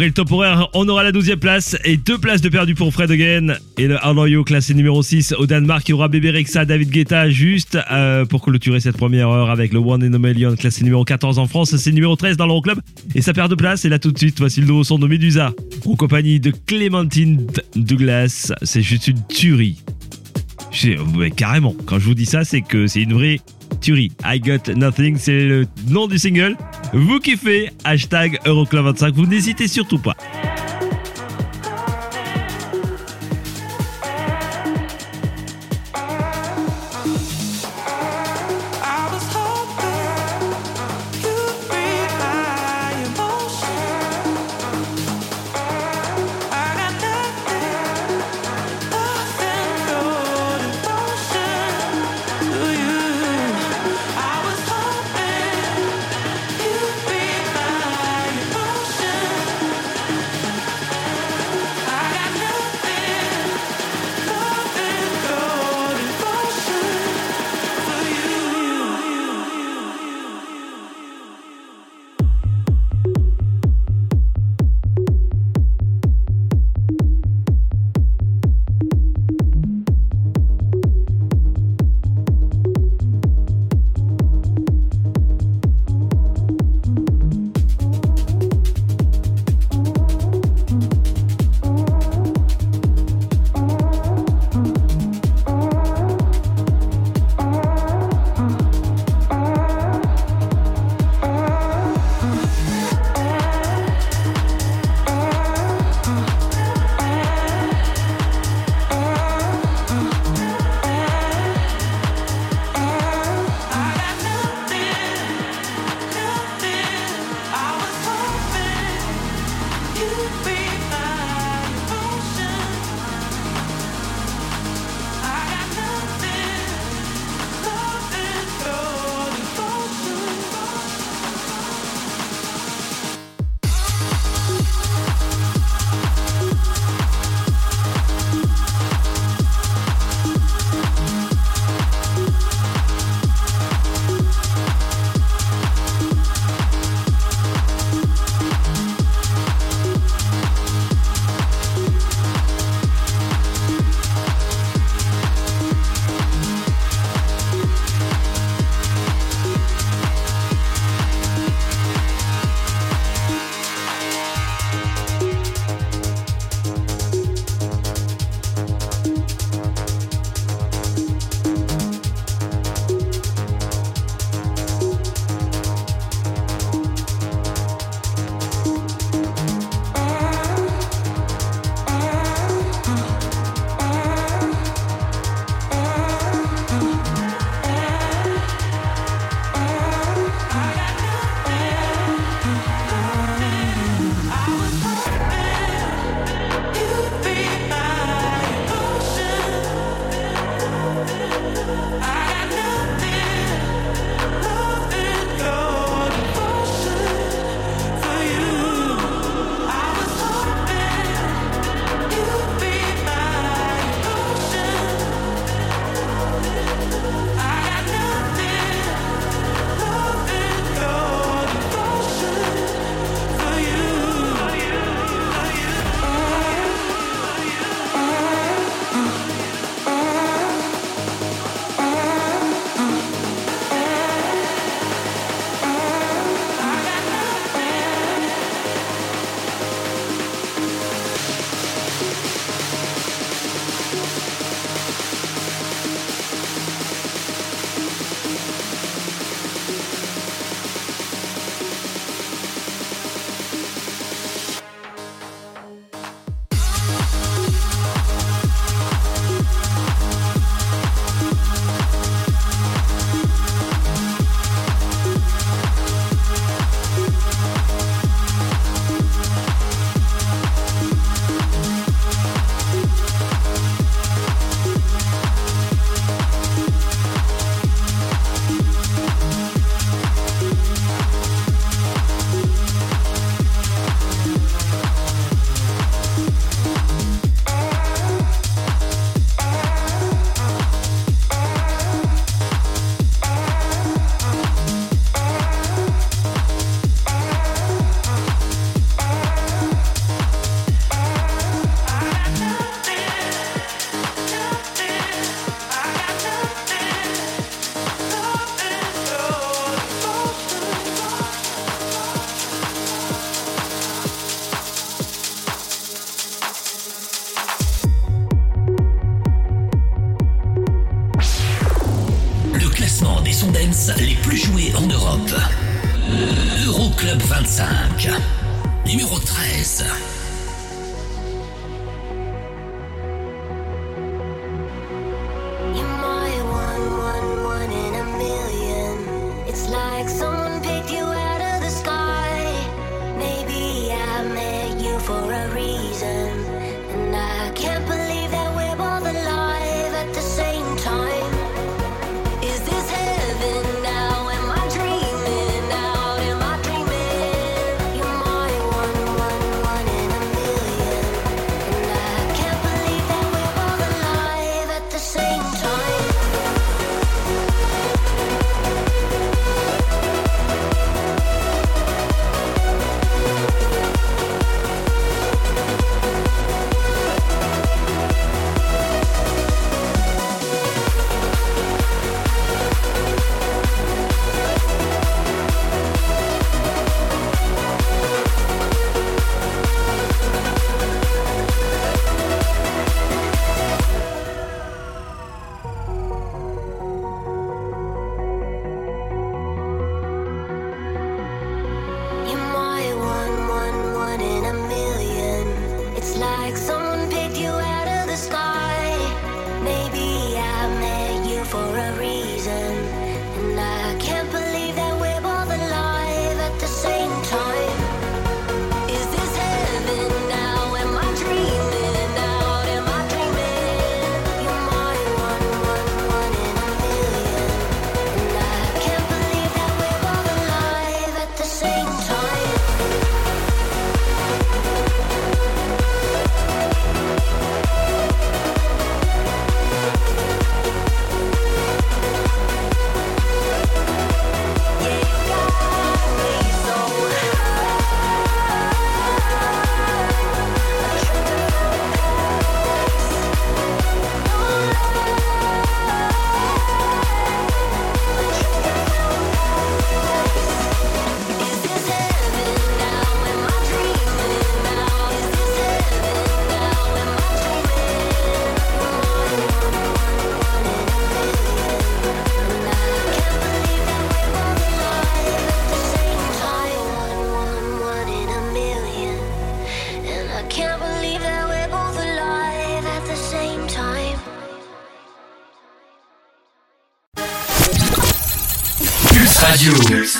Après 0.00 0.08
le 0.08 0.14
top 0.14 0.32
horaire, 0.32 0.66
on 0.72 0.88
aura 0.88 1.04
la 1.04 1.12
12e 1.12 1.36
place 1.36 1.76
et 1.84 1.98
deux 1.98 2.16
places 2.16 2.40
de 2.40 2.48
perdu 2.48 2.74
pour 2.74 2.90
Fred 2.90 3.10
Again 3.10 3.56
et 3.76 3.86
le 3.86 4.02
Arnoyo 4.02 4.44
classé 4.44 4.72
numéro 4.72 5.02
6 5.02 5.34
au 5.38 5.44
Danemark. 5.44 5.86
Il 5.86 5.90
y 5.90 5.92
aura 5.92 6.08
Bébé 6.08 6.30
Rexa, 6.30 6.64
David 6.64 6.88
Guetta 6.88 7.28
juste 7.28 7.76
euh, 7.92 8.24
pour 8.24 8.40
clôturer 8.40 8.80
cette 8.80 8.96
première 8.96 9.28
heure 9.28 9.50
avec 9.50 9.74
le 9.74 9.78
One 9.78 10.02
in 10.02 10.14
a 10.14 10.18
Million 10.18 10.56
classé 10.56 10.84
numéro 10.84 11.04
14 11.04 11.38
en 11.38 11.46
France. 11.46 11.76
C'est 11.76 11.92
numéro 11.92 12.16
13 12.16 12.38
dans 12.38 12.46
l'Euroclub 12.46 12.78
et 13.14 13.20
ça 13.20 13.34
perd 13.34 13.50
de 13.50 13.56
place. 13.56 13.84
Et 13.84 13.90
là 13.90 13.98
tout 13.98 14.10
de 14.10 14.16
suite, 14.16 14.38
voici 14.38 14.62
le 14.62 14.68
nouveau 14.68 14.84
son 14.84 14.98
de 14.98 15.06
Medusa 15.06 15.52
en 15.84 15.96
compagnie 15.96 16.40
de 16.40 16.50
Clémentine 16.64 17.46
Douglas. 17.76 18.54
C'est 18.62 18.80
juste 18.80 19.06
une 19.06 19.22
tuerie. 19.28 19.82
Je- 20.72 21.28
carrément, 21.28 21.76
quand 21.84 21.98
je 21.98 22.06
vous 22.06 22.14
dis 22.14 22.24
ça, 22.24 22.44
c'est 22.44 22.62
que 22.62 22.86
c'est 22.86 23.02
une 23.02 23.12
vraie 23.12 23.38
tuerie. 23.80 24.12
I 24.24 24.40
Got 24.40 24.72
Nothing, 24.74 25.16
c'est 25.18 25.44
le 25.44 25.66
nom 25.88 26.06
du 26.06 26.18
single. 26.18 26.56
Vous 26.92 27.18
kiffez, 27.18 27.70
hashtag 27.84 28.38
Euroclub25, 28.44 29.12
vous 29.12 29.26
n'hésitez 29.26 29.68
surtout 29.68 29.98
pas. 29.98 30.16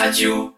Radio. 0.00 0.54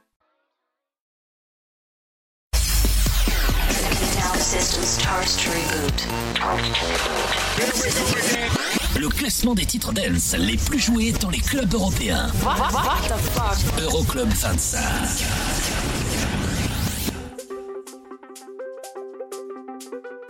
Le 8.96 9.08
classement 9.08 9.54
des 9.54 9.66
titres 9.66 9.92
dance 9.92 10.36
les 10.38 10.56
plus 10.56 10.78
joués 10.78 11.10
dans 11.20 11.30
les 11.30 11.40
clubs 11.40 11.74
européens. 11.74 12.30
Euroclub 13.80 14.28
25. 14.28 14.80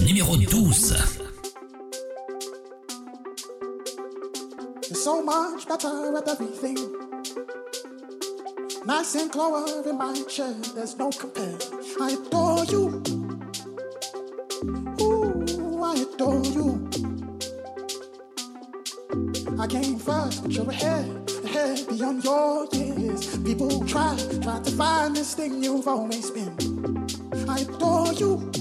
Numéro 0.01 0.39
12. 0.39 0.97
So 4.95 5.23
much 5.23 5.67
better 5.67 6.13
the 6.13 6.23
Nice 8.95 9.15
and 9.15 9.33
glory 9.33 9.89
in 9.89 9.97
my 9.97 10.13
chair. 10.29 10.53
there's 10.75 10.99
no 10.99 11.09
compare. 11.11 11.57
I 11.99 12.11
adore 12.11 12.65
you. 12.67 13.03
Ooh, 15.01 15.83
I 15.83 15.95
adore 16.05 16.45
you. 16.45 16.91
I 19.59 19.67
came 19.67 19.99
first, 19.99 20.43
but 20.43 20.53
you're 20.53 20.69
ahead, 20.69 21.09
ahead 21.43 21.89
beyond 21.89 22.23
your 22.23 22.69
years. 22.75 23.39
People 23.39 23.83
try, 23.87 24.15
try 24.43 24.61
to 24.61 24.71
find 24.73 25.17
this 25.17 25.35
thing 25.37 25.65
you've 25.65 25.89
always 25.89 26.31
been. 26.31 26.55
I 27.49 27.61
adore 27.61 28.13
you. 28.13 28.53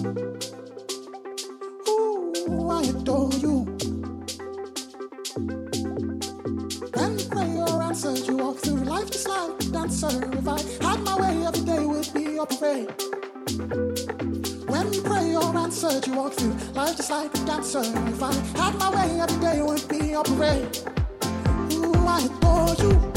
serve. 9.92 10.34
If 10.34 10.48
I 10.48 10.62
had 10.86 11.04
my 11.04 11.20
way, 11.20 11.46
every 11.46 11.66
day 11.66 11.86
would 11.86 12.14
be 12.14 12.38
a 12.38 12.46
parade. 12.46 12.90
When 14.68 14.94
you 14.94 15.02
pray, 15.02 15.32
your 15.32 15.56
answered, 15.58 16.08
you 16.08 16.16
walk 16.16 16.34
through 16.34 16.56
life 16.74 16.96
just 16.98 17.12
like 17.12 17.34
a 17.34 17.46
dancer. 17.46 17.82
If 17.84 18.24
I 18.24 18.34
had 18.58 18.76
my 18.76 18.90
way, 18.96 19.20
every 19.20 19.40
day 19.42 19.62
would 19.62 19.88
be 19.90 20.14
a 20.14 20.24
parade. 20.24 20.78
Ooh, 21.74 22.08
I 22.08 22.26
adore 22.26 22.76
you. 22.84 23.11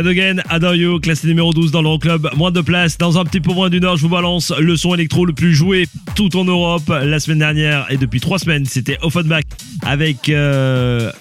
Fred 0.00 0.18
Again, 0.18 0.98
classé 1.00 1.26
numéro 1.26 1.52
12 1.52 1.72
dans 1.72 1.82
l'Euroclub. 1.82 2.30
Moins 2.34 2.50
de 2.50 2.62
place. 2.62 2.96
Dans 2.96 3.18
un 3.18 3.24
petit 3.24 3.40
peu 3.40 3.52
moins 3.52 3.68
d'une 3.68 3.84
heure, 3.84 3.98
je 3.98 4.02
vous 4.02 4.08
balance 4.08 4.50
le 4.58 4.74
son 4.74 4.94
électro 4.94 5.26
le 5.26 5.34
plus 5.34 5.54
joué 5.54 5.88
tout 6.14 6.34
en 6.38 6.44
Europe 6.44 6.88
la 6.88 7.20
semaine 7.20 7.40
dernière 7.40 7.86
et 7.90 7.98
depuis 7.98 8.18
trois 8.18 8.38
semaines. 8.38 8.64
C'était 8.64 8.96
Offenbach 9.02 9.42
avec 9.82 10.30
euh, 10.30 11.12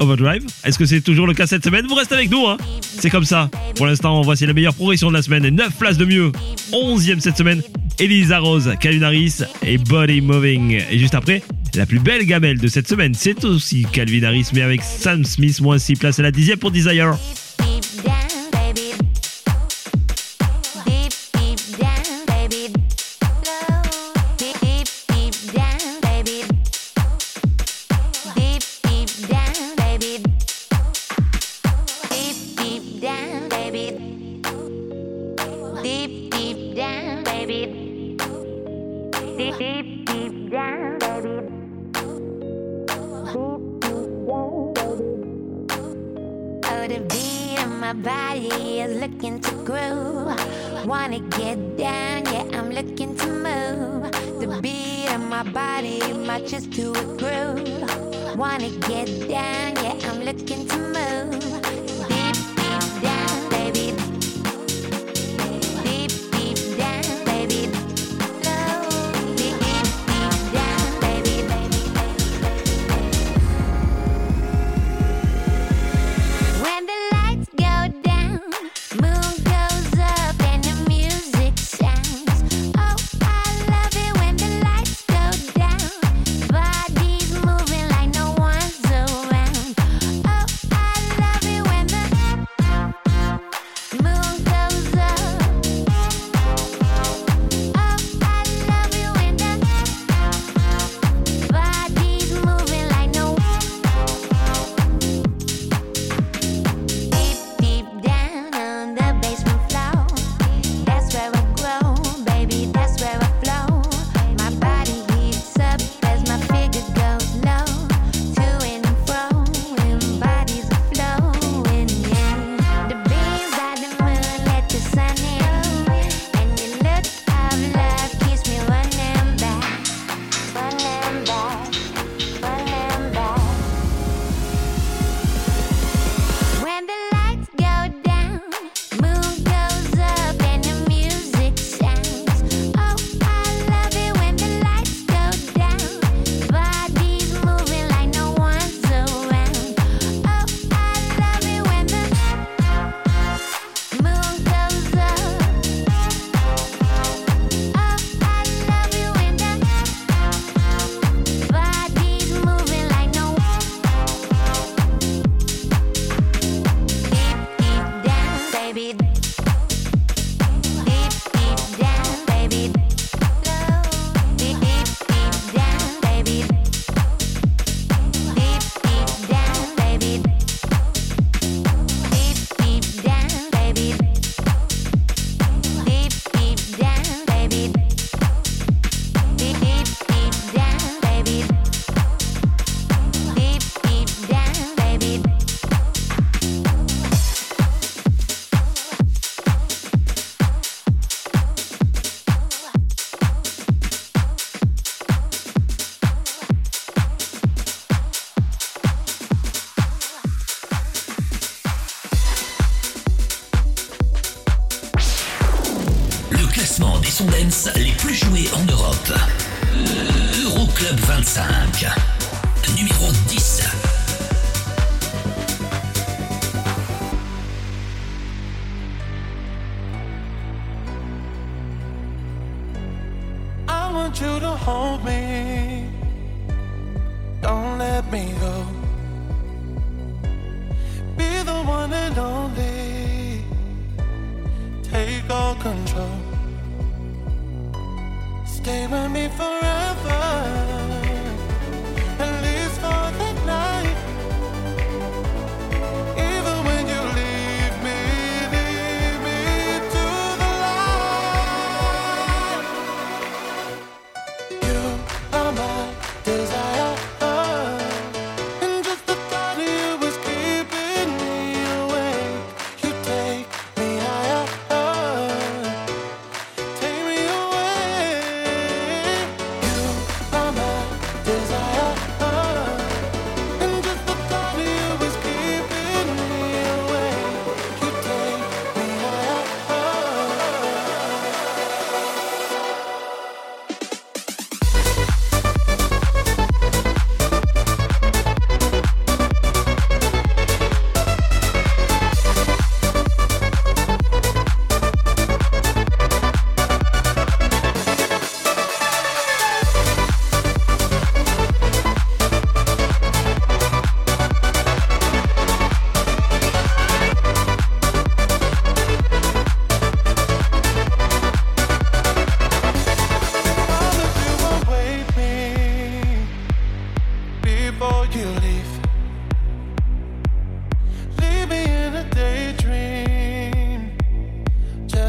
Overdrive. 0.00 0.42
Est-ce 0.64 0.78
que 0.78 0.86
c'est 0.86 1.02
toujours 1.02 1.26
le 1.26 1.34
cas 1.34 1.46
cette 1.46 1.62
semaine? 1.62 1.86
Vous 1.86 1.94
restez 1.96 2.14
avec 2.14 2.30
nous, 2.30 2.46
hein 2.46 2.56
C'est 2.80 3.10
comme 3.10 3.24
ça. 3.24 3.50
Pour 3.76 3.84
l'instant, 3.84 4.22
voici 4.22 4.46
la 4.46 4.54
meilleure 4.54 4.74
progression 4.74 5.08
de 5.08 5.14
la 5.14 5.22
semaine. 5.22 5.46
9 5.46 5.76
places 5.76 5.98
de 5.98 6.06
mieux. 6.06 6.32
11e 6.72 7.20
cette 7.20 7.36
semaine. 7.36 7.60
Elisa 7.98 8.38
Rose, 8.38 8.72
Calunaris 8.80 9.42
et 9.66 9.76
Body 9.76 10.22
Moving. 10.22 10.82
Et 10.90 10.98
juste 10.98 11.14
après, 11.14 11.42
la 11.74 11.84
plus 11.84 11.98
belle 11.98 12.24
gamelle 12.24 12.58
de 12.58 12.68
cette 12.68 12.88
semaine, 12.88 13.12
c'est 13.12 13.44
aussi 13.44 13.84
Calvin 13.92 14.22
Harris, 14.22 14.46
mais 14.54 14.62
avec 14.62 14.82
Sam 14.82 15.24
Smith, 15.24 15.60
moins 15.60 15.78
6 15.78 15.96
places 15.96 16.18
à 16.18 16.22
la 16.22 16.30
dixième 16.30 16.58
pour 16.58 16.70
Desire. 16.70 17.18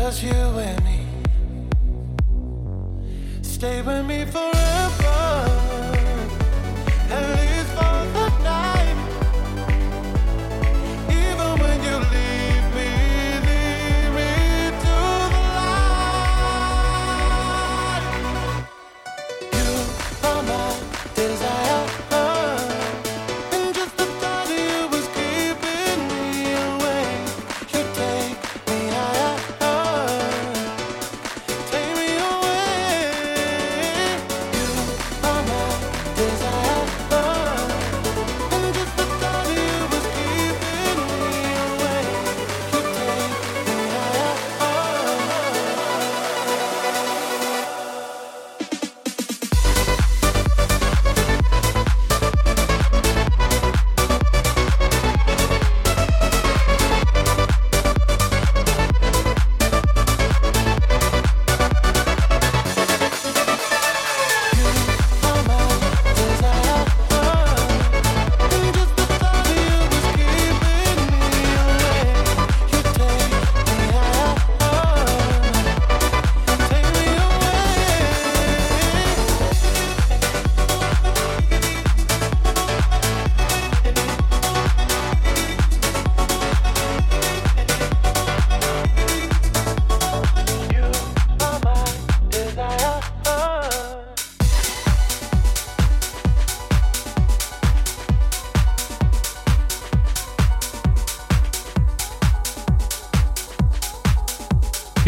Just 0.09 0.23
you 0.23 0.31
and 0.31 0.83
me. 0.83 1.05
Stay 3.43 3.83
with 3.83 4.07
me 4.07 4.25
forever. 4.25 4.58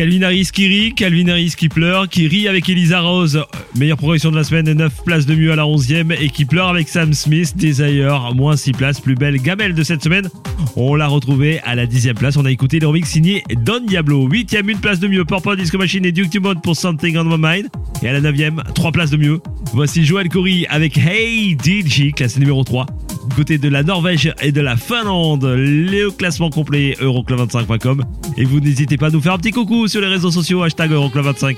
Calvin 0.02 0.23
Harris 0.23 0.49
qui 0.52 0.65
rit, 0.65 0.95
Calvin 0.95 1.28
Harris 1.28 1.53
qui 1.56 1.69
pleure, 1.69 2.10
qui 2.10 2.28
rit 2.28 2.48
avec 2.48 2.68
Elisa 2.68 3.02
Rose, 3.02 3.45
meilleure 3.78 3.98
progression 3.99 4.32
de 4.32 4.36
la 4.36 4.44
semaine, 4.44 4.73
9 4.73 5.03
places 5.06 5.28
de 5.28 5.36
mieux 5.36 5.52
à 5.52 5.56
la 5.56 5.65
11e, 5.65 6.19
et 6.19 6.30
qui 6.30 6.45
pleure 6.45 6.69
avec 6.69 6.90
Sam 6.90 7.14
Smith, 7.14 7.56
Desire, 7.56 8.32
moins 8.34 8.57
6 8.57 8.72
places, 8.72 8.99
plus 8.99 9.14
belle 9.14 9.38
gamelle 9.38 9.76
de 9.76 9.84
cette 9.84 10.03
semaine. 10.03 10.28
On 10.76 10.95
l'a 10.95 11.06
retrouvé 11.06 11.60
à 11.65 11.76
la 11.76 11.86
10e 11.86 12.15
place, 12.15 12.36
on 12.36 12.45
a 12.45 12.52
écouté 12.52 12.80
le 12.80 12.88
remix 12.88 13.11
signé 13.11 13.44
Don 13.64 13.82
Diablo, 13.86 14.28
8e, 14.28 14.72
une 14.72 14.80
place 14.80 14.99
de 14.99 15.07
mieux, 15.07 15.23
Purple 15.23 15.56
Disco 15.56 15.78
Machine 15.78 16.03
et 16.03 16.11
Duke 16.11 16.32
Dumont 16.32 16.56
pour 16.56 16.76
Something 16.76 17.18
on 17.18 17.26
My 17.26 17.38
Mind, 17.38 17.68
et 18.02 18.07
à 18.07 18.19
la 18.19 18.22
9e, 18.22 18.73
3 18.73 18.91
places 18.91 19.11
de 19.11 19.18
mieux. 19.18 19.40
Voici 19.72 20.03
Joël 20.03 20.30
Corey 20.30 20.65
avec 20.68 20.98
Hey 20.98 21.56
DJ, 21.64 22.11
classé 22.11 22.40
numéro 22.40 22.64
3. 22.64 22.88
Du 23.32 23.38
côté 23.38 23.58
de 23.58 23.70
la 23.70 23.82
Norvège 23.82 24.34
et 24.41 24.52
de 24.52 24.60
la 24.60 24.76
Finlande, 24.76 25.45
le 25.45 26.10
classement 26.10 26.49
complet 26.49 26.98
Euroclub25.com. 26.99 28.03
Et 28.38 28.44
vous 28.44 28.60
n'hésitez 28.60 28.98
pas 28.98 29.08
à 29.08 29.10
nous 29.10 29.22
faire 29.22 29.34
un 29.34 29.38
petit 29.38 29.52
coucou 29.52 29.88
sur 29.88 30.02
les 30.02 30.08
réseaux 30.08 30.32
sociaux, 30.32 30.64
hashtag 30.64 30.91
Euroclub25. 30.91 31.56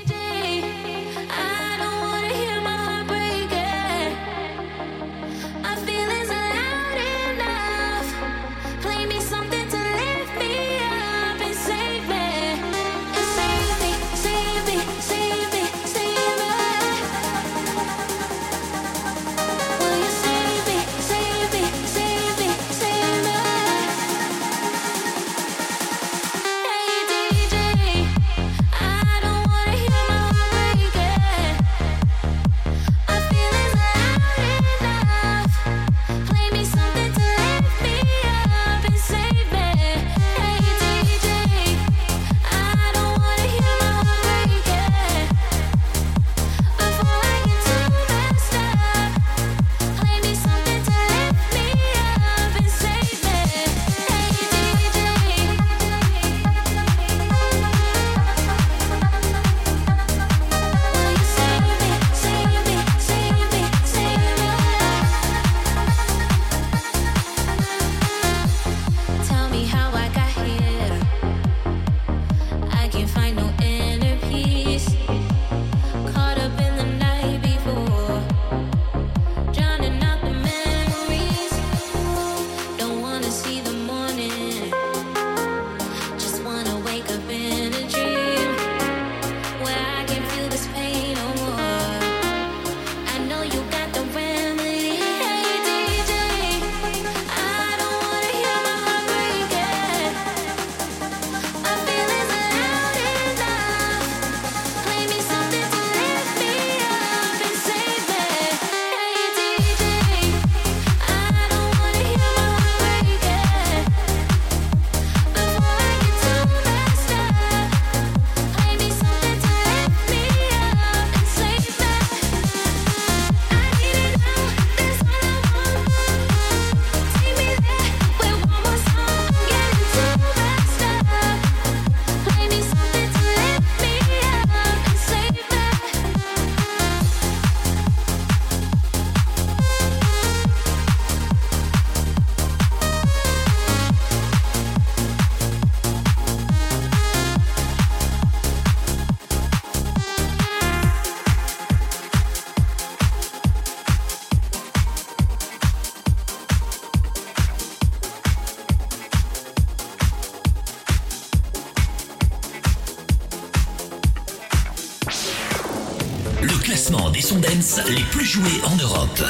Les 167.88 168.04
plus 168.10 168.26
joués 168.26 168.60
en 168.64 168.76
Europe. 168.76 169.24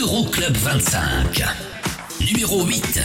Euroclub 0.00 0.56
25. 0.56 1.42
Numéro 2.20 2.64
8. 2.64 3.00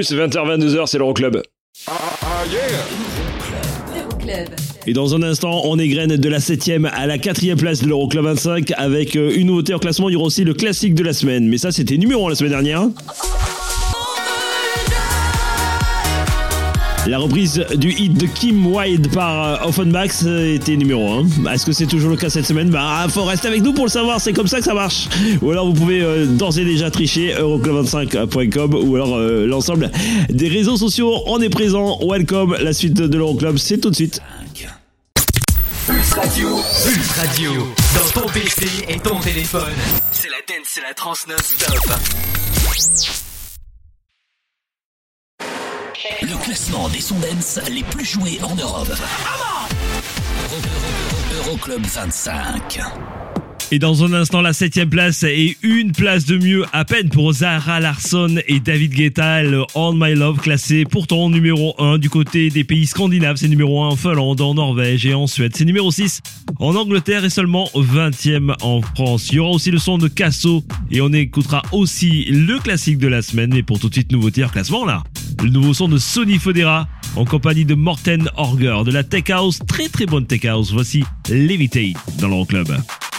Pulse, 0.00 0.12
20h-22h, 0.12 0.86
c'est 0.86 0.98
l'Euroclub. 0.98 1.42
Et 4.86 4.92
dans 4.94 5.14
un 5.14 5.22
instant, 5.22 5.60
on 5.64 5.78
égrène 5.78 6.16
de 6.16 6.28
la 6.28 6.38
7ème 6.38 6.88
à 6.90 7.06
la 7.06 7.18
4ème 7.18 7.56
place 7.56 7.82
de 7.82 7.88
l'Euroclub 7.88 8.24
25 8.24 8.72
avec 8.78 9.14
euh, 9.16 9.34
une 9.36 9.48
nouveauté 9.48 9.74
en 9.74 9.78
classement. 9.78 10.08
Il 10.08 10.14
y 10.14 10.16
aura 10.16 10.26
aussi 10.26 10.44
le 10.44 10.54
classique 10.54 10.94
de 10.94 11.04
la 11.04 11.12
semaine. 11.12 11.48
Mais 11.48 11.58
ça, 11.58 11.70
c'était 11.70 11.98
numéro 11.98 12.26
1 12.26 12.30
la 12.30 12.34
semaine 12.34 12.52
dernière. 12.52 12.88
La 17.10 17.18
reprise 17.18 17.64
du 17.74 17.90
hit 17.90 18.14
de 18.14 18.26
Kim 18.26 18.64
Wilde 18.64 19.12
par 19.12 19.64
euh, 19.64 19.68
Offenbach 19.68 20.22
euh, 20.22 20.54
était 20.54 20.76
numéro 20.76 21.12
1. 21.44 21.52
Est-ce 21.52 21.66
que 21.66 21.72
c'est 21.72 21.88
toujours 21.88 22.08
le 22.08 22.16
cas 22.16 22.30
cette 22.30 22.46
semaine? 22.46 22.70
Bah, 22.70 23.04
faut 23.08 23.24
rester 23.24 23.48
avec 23.48 23.62
nous 23.62 23.72
pour 23.72 23.86
le 23.86 23.90
savoir, 23.90 24.20
c'est 24.20 24.32
comme 24.32 24.46
ça 24.46 24.58
que 24.58 24.64
ça 24.64 24.74
marche. 24.74 25.08
Ou 25.42 25.50
alors 25.50 25.66
vous 25.66 25.72
pouvez 25.72 26.02
euh, 26.02 26.24
d'ores 26.26 26.56
et 26.60 26.64
déjà 26.64 26.88
tricher 26.88 27.34
euroclub25.com 27.34 28.74
ou 28.74 28.94
alors 28.94 29.18
l'ensemble 29.18 29.90
des 30.28 30.46
réseaux 30.46 30.76
sociaux. 30.76 31.12
On 31.26 31.40
est 31.40 31.48
présent. 31.48 31.98
Welcome. 32.08 32.56
La 32.60 32.72
suite 32.72 32.94
de 32.94 33.18
l'Euroclub, 33.18 33.58
c'est 33.58 33.78
tout 33.78 33.90
de 33.90 33.96
suite. 33.96 34.22
Le 46.22 46.36
classement 46.42 46.88
des 46.88 47.00
sons 47.00 47.18
les 47.70 47.82
plus 47.82 48.04
joués 48.04 48.40
en 48.42 48.54
Europe. 48.54 48.88
Euro- 50.52 50.56
Euro- 50.56 51.48
Euroclub 51.48 51.86
25. 51.86 52.80
Et 53.72 53.78
dans 53.78 54.02
un 54.02 54.12
instant, 54.12 54.40
la 54.40 54.52
septième 54.52 54.90
place 54.90 55.22
et 55.22 55.56
une 55.62 55.92
place 55.92 56.24
de 56.24 56.36
mieux 56.36 56.64
à 56.72 56.84
peine 56.84 57.08
pour 57.08 57.32
Zara 57.32 57.78
Larsson 57.78 58.40
et 58.48 58.58
David 58.58 58.92
Guetta, 58.92 59.44
le 59.44 59.62
On 59.76 59.92
My 59.92 60.16
Love 60.16 60.40
classé 60.40 60.84
pourtant 60.84 61.30
numéro 61.30 61.76
1 61.78 61.98
du 61.98 62.10
côté 62.10 62.50
des 62.50 62.64
pays 62.64 62.88
scandinaves. 62.88 63.36
C'est 63.36 63.46
numéro 63.46 63.84
1 63.84 63.88
en 63.90 63.96
Finlande, 63.96 64.40
en 64.40 64.54
Norvège 64.54 65.06
et 65.06 65.14
en 65.14 65.28
Suède. 65.28 65.52
C'est 65.54 65.64
numéro 65.64 65.92
6 65.92 66.20
en 66.58 66.74
Angleterre 66.74 67.24
et 67.24 67.30
seulement 67.30 67.68
20e 67.76 68.56
en 68.60 68.80
France. 68.82 69.28
Il 69.30 69.36
y 69.36 69.38
aura 69.38 69.50
aussi 69.50 69.70
le 69.70 69.78
son 69.78 69.98
de 69.98 70.08
Casso 70.08 70.64
et 70.90 71.00
on 71.00 71.12
écoutera 71.12 71.62
aussi 71.70 72.24
le 72.24 72.58
classique 72.58 72.98
de 72.98 73.06
la 73.06 73.22
semaine. 73.22 73.50
Mais 73.54 73.62
pour 73.62 73.78
tout 73.78 73.88
de 73.88 73.94
suite, 73.94 74.10
nouveau 74.10 74.30
tir 74.30 74.50
classement 74.50 74.84
là. 74.84 75.04
Le 75.44 75.48
nouveau 75.48 75.74
son 75.74 75.86
de 75.86 75.98
Sony 75.98 76.38
Fodera 76.38 76.88
en 77.14 77.24
compagnie 77.24 77.64
de 77.64 77.76
Morten 77.76 78.28
Orger 78.36 78.82
de 78.84 78.90
la 78.90 79.04
Tech 79.04 79.30
House. 79.30 79.60
Très 79.68 79.88
très 79.88 80.06
bonne 80.06 80.26
Tech 80.26 80.44
House. 80.44 80.72
Voici 80.72 81.04
Levitate 81.28 81.94
dans 82.18 82.26
l'Euroclub. 82.26 82.68
record 82.68 83.09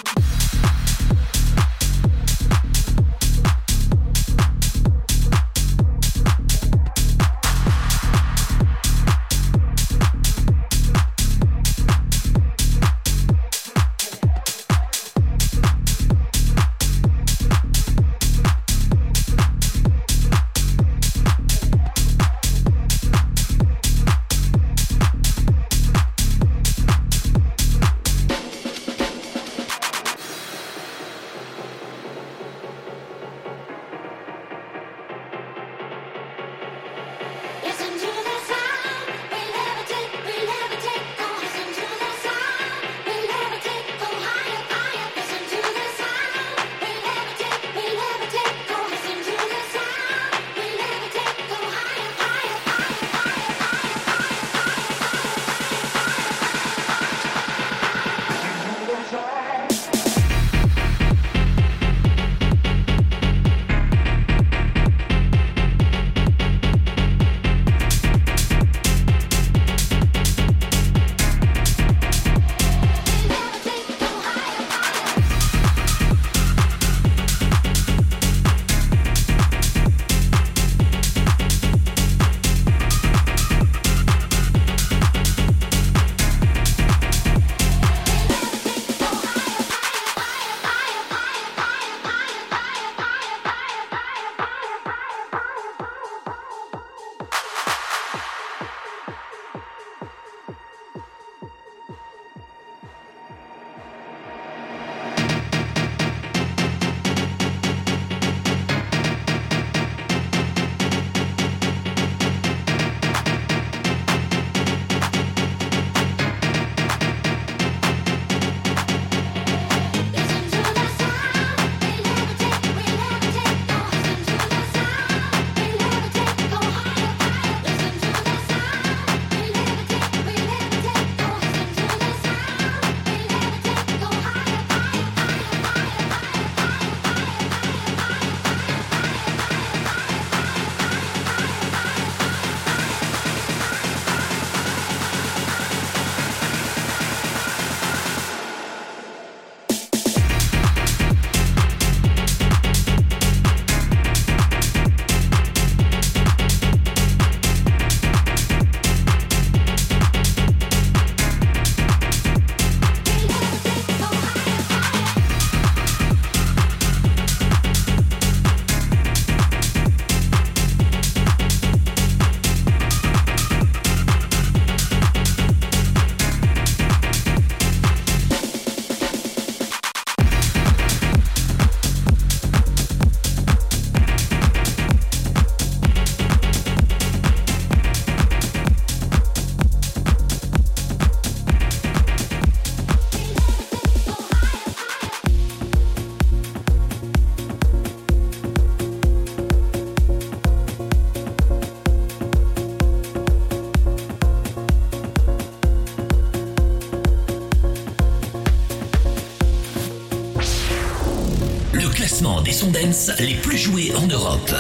les 213.20 213.36
plus 213.36 213.58
joués 213.58 213.94
en 213.96 214.06
Europe. 214.06 214.54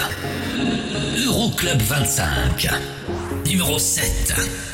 Euroclub 1.25 1.81
25. 1.81 2.69
Numéro 3.45 3.77
7. 3.77 4.70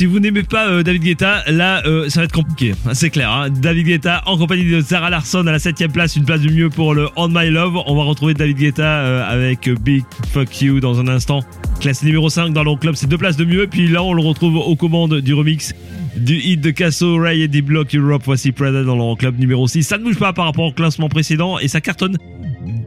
Si 0.00 0.06
vous 0.06 0.18
n'aimez 0.18 0.44
pas 0.44 0.66
euh, 0.70 0.82
David 0.82 1.02
Guetta, 1.02 1.42
là, 1.46 1.82
euh, 1.84 2.08
ça 2.08 2.20
va 2.20 2.24
être 2.24 2.32
compliqué. 2.32 2.72
C'est 2.94 3.10
clair. 3.10 3.30
hein. 3.30 3.50
David 3.50 3.84
Guetta 3.84 4.22
en 4.24 4.38
compagnie 4.38 4.64
de 4.64 4.80
Sarah 4.80 5.10
Larson 5.10 5.46
à 5.46 5.52
la 5.52 5.58
7 5.58 5.92
place, 5.92 6.16
une 6.16 6.24
place 6.24 6.40
du 6.40 6.48
mieux 6.48 6.70
pour 6.70 6.94
le 6.94 7.10
On 7.16 7.28
My 7.28 7.50
Love. 7.50 7.76
On 7.84 7.94
va 7.94 8.04
retrouver 8.04 8.32
David 8.32 8.56
Guetta 8.56 8.82
euh, 8.82 9.30
avec 9.30 9.68
Big 9.82 10.02
Fuck 10.32 10.62
You 10.62 10.80
dans 10.80 11.00
un 11.00 11.08
instant. 11.08 11.40
Classe 11.80 12.02
numéro 12.02 12.30
5 12.30 12.54
dans 12.54 12.64
club, 12.78 12.94
c'est 12.94 13.08
deux 13.08 13.18
places 13.18 13.36
de 13.36 13.44
mieux. 13.44 13.66
Puis 13.66 13.88
là, 13.88 14.02
on 14.02 14.14
le 14.14 14.22
retrouve 14.22 14.56
aux 14.56 14.74
commandes 14.74 15.20
du 15.20 15.34
remix 15.34 15.74
du 16.16 16.36
hit 16.36 16.62
de 16.62 16.70
Casso, 16.70 17.18
Ray 17.18 17.42
et 17.42 17.48
D 17.48 17.60
Block 17.60 17.94
Europe. 17.94 18.22
Voici 18.24 18.52
Prada 18.52 18.82
dans 18.82 19.14
club 19.16 19.38
numéro 19.38 19.68
6. 19.68 19.82
Ça 19.82 19.98
ne 19.98 20.04
bouge 20.04 20.16
pas 20.18 20.32
par 20.32 20.46
rapport 20.46 20.64
au 20.64 20.72
classement 20.72 21.10
précédent 21.10 21.58
et 21.58 21.68
ça 21.68 21.82
cartonne 21.82 22.16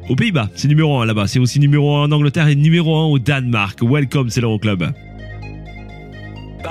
aux 0.09 0.15
Pays-Bas. 0.15 0.49
C'est 0.55 0.67
numéro 0.67 0.99
1 0.99 1.05
là-bas. 1.05 1.27
C'est 1.27 1.37
aussi 1.37 1.59
numéro 1.59 1.95
1 1.95 2.05
en 2.05 2.11
Angleterre 2.11 2.47
et 2.47 2.55
numéro 2.55 2.97
1 2.97 3.05
au 3.05 3.19
Danemark. 3.19 3.83
Welcome, 3.83 4.31
c'est 4.31 4.41
l'Euroclub. 4.41 4.91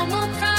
I'm 0.00 0.12
a 0.12 0.38
pride. 0.38 0.57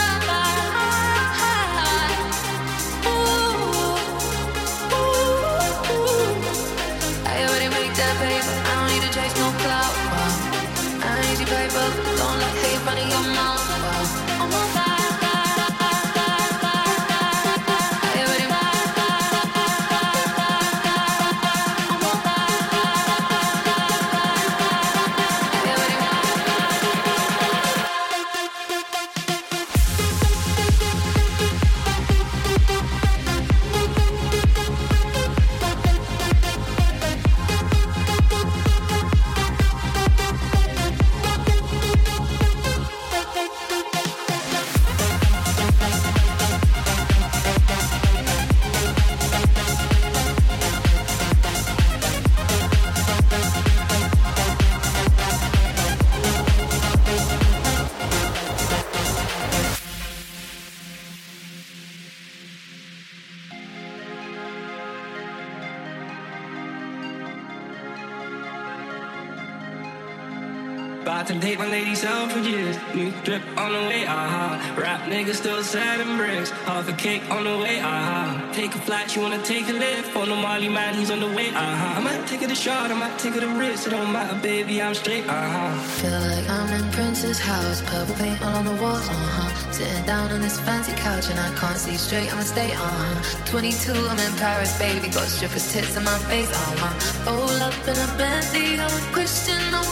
Half 76.79 76.87
a 76.87 76.93
cake 76.93 77.29
on 77.29 77.43
the 77.43 77.57
way, 77.57 77.81
aha. 77.81 78.51
Take 78.53 78.73
a 78.73 78.79
flight, 78.79 79.13
you 79.13 79.21
wanna 79.21 79.43
take 79.43 79.67
a 79.67 79.73
lift. 79.73 80.15
On 80.15 80.29
the 80.29 80.35
Molly 80.35 80.69
man, 80.69 80.93
he's 80.93 81.11
on 81.11 81.19
the 81.19 81.27
way, 81.27 81.49
aha. 81.49 81.95
I 81.97 81.99
might 81.99 82.25
take 82.25 82.41
it 82.41 82.49
a 82.49 82.55
shot, 82.55 82.89
I 82.89 82.93
might 82.93 83.19
take 83.19 83.35
it 83.35 83.43
a 83.43 83.49
risk. 83.49 83.87
It 83.87 83.89
don't 83.89 84.13
matter, 84.13 84.39
baby, 84.41 84.81
I'm 84.81 84.95
straight, 84.95 85.27
aha. 85.27 85.75
Feel 85.99 86.21
like 86.31 86.47
I'm 86.49 86.71
in 86.79 86.89
Prince's 86.93 87.37
house, 87.37 87.81
purple 87.81 88.15
paint 88.15 88.41
all 88.41 88.55
on 88.55 88.63
the 88.63 88.77
walls, 88.81 89.09
uh 89.09 89.13
huh. 89.13 89.71
Sitting 89.73 90.05
down 90.05 90.31
on 90.31 90.39
this 90.39 90.57
fancy 90.61 90.93
couch 90.93 91.29
and 91.29 91.37
I 91.37 91.53
can't 91.59 91.75
see 91.75 91.97
straight, 91.97 92.31
I'ma 92.31 92.43
stay, 92.43 92.71
uh 92.71 92.77
huh. 92.77 93.45
22, 93.51 93.91
I'm 93.91 94.17
in 94.17 94.33
Paris, 94.37 94.71
baby, 94.79 95.09
got 95.09 95.27
strippers' 95.27 95.73
tits 95.73 95.97
in 95.97 96.05
my 96.05 96.17
face, 96.31 96.49
uh 96.49 96.75
huh. 96.79 97.29
Roll 97.29 97.59
up 97.59 97.75
in 97.91 97.97
a 98.07 98.07
Bentley, 98.17 98.79
I'm 98.79 98.87
a 98.87 99.01
Christian, 99.11 99.59
I'm 99.75 99.83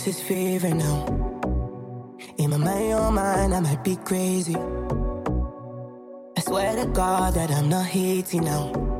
someone 0.00 0.16
else's 0.16 0.20
favorite 0.20 0.74
now. 0.74 2.16
In 2.38 2.50
my 2.50 2.56
mind, 2.56 2.88
your 2.88 3.12
mind, 3.12 3.54
I 3.54 3.60
might 3.60 3.84
be 3.84 3.96
crazy. 3.96 4.56
I 6.36 6.40
swear 6.40 6.76
to 6.76 6.86
God 6.86 7.34
that 7.34 7.50
I'm 7.50 7.68
not 7.68 7.86
hating 7.86 8.44
now. 8.44 8.99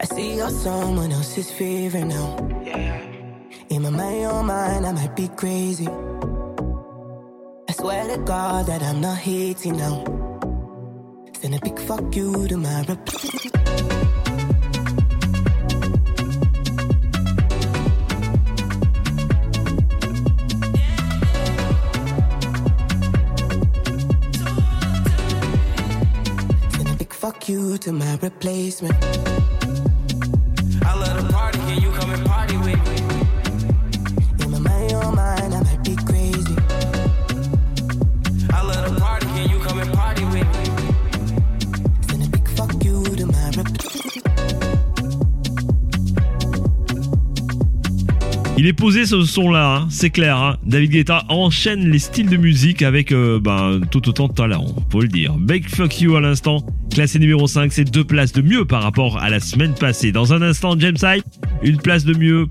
I 0.00 0.04
see 0.04 0.36
you're 0.36 0.50
someone 0.50 1.12
else's 1.12 1.50
favorite 1.50 2.04
now. 2.04 2.36
In 3.70 3.82
my 3.82 3.90
mind, 3.90 4.20
your 4.20 4.42
mind, 4.42 4.86
I 4.86 4.92
might 4.92 5.16
be 5.16 5.28
crazy. 5.28 5.88
I 7.68 7.72
swear 7.72 8.06
to 8.08 8.22
God 8.22 8.66
that 8.66 8.82
I'm 8.82 9.00
not 9.00 9.18
hating 9.18 9.76
now. 9.76 10.04
Send 11.40 11.54
a 11.54 11.60
big 11.60 11.78
fuck 11.80 12.14
you 12.14 12.48
to 12.48 12.56
my 12.56 12.84
replacement. 12.84 14.07
Big 27.48 27.56
fuck 27.56 27.72
you 27.72 27.78
to 27.78 27.92
my 27.92 28.16
replacement. 28.22 28.94
I 30.82 30.94
love 30.94 31.18
to 31.18 31.32
party, 31.32 31.58
can 31.58 31.82
you 31.82 31.90
come 31.92 32.10
and 32.10 32.26
party 32.26 32.56
with 32.58 32.78
me? 32.88 32.96
In 34.44 34.50
my 34.50 34.58
mind, 34.58 34.90
your 34.90 35.12
mind, 35.12 35.54
I 35.54 35.62
might 35.62 35.84
be 35.84 35.96
crazy. 35.96 36.56
I 38.52 38.62
love 38.62 38.84
to 38.88 39.00
party, 39.00 39.26
can 39.26 39.50
you 39.50 39.58
come 39.60 39.78
and 39.80 39.92
party 39.92 40.24
with 40.24 40.34
me? 40.34 40.64
Send 42.08 42.22
a 42.24 42.28
big 42.28 42.48
fuck 42.56 42.84
you 42.84 43.02
to 43.16 43.26
my 43.26 43.50
replacement. 43.56 44.24
Il 48.60 48.66
est 48.66 48.72
posé 48.72 49.06
ce 49.06 49.22
son-là, 49.22 49.76
hein, 49.76 49.86
c'est 49.88 50.10
clair. 50.10 50.36
hein. 50.36 50.56
David 50.66 50.90
Guetta 50.90 51.24
enchaîne 51.28 51.88
les 51.90 52.00
styles 52.00 52.28
de 52.28 52.36
musique 52.36 52.82
avec 52.82 53.12
euh, 53.12 53.38
ben, 53.40 53.80
tout 53.92 54.08
autant 54.08 54.26
de 54.26 54.32
talent, 54.32 54.66
faut 54.90 55.00
le 55.00 55.06
dire. 55.06 55.34
Big 55.38 55.68
Fuck 55.68 56.00
You 56.00 56.16
à 56.16 56.20
l'instant, 56.20 56.66
classé 56.98 57.20
numéro 57.20 57.46
5, 57.46 57.72
c'est 57.72 57.84
deux 57.84 58.02
places 58.02 58.32
de 58.32 58.42
mieux 58.42 58.64
par 58.64 58.82
rapport 58.82 59.18
à 59.18 59.30
la 59.30 59.38
semaine 59.38 59.72
passée. 59.72 60.10
Dans 60.10 60.32
un 60.32 60.42
instant, 60.42 60.74
James 60.80 60.96
Hype, 61.00 61.24
une 61.62 61.76
place 61.76 62.04
de 62.04 62.12
mieux 62.12 62.48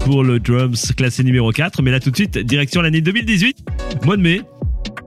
pour 0.00 0.24
le 0.24 0.40
drums, 0.40 0.92
classé 0.96 1.22
numéro 1.22 1.52
4. 1.52 1.80
Mais 1.80 1.92
là 1.92 2.00
tout 2.00 2.10
de 2.10 2.16
suite, 2.16 2.36
direction 2.36 2.82
l'année 2.82 3.00
2018, 3.00 3.64
mois 4.06 4.16
de 4.16 4.22
mai. 4.22 4.40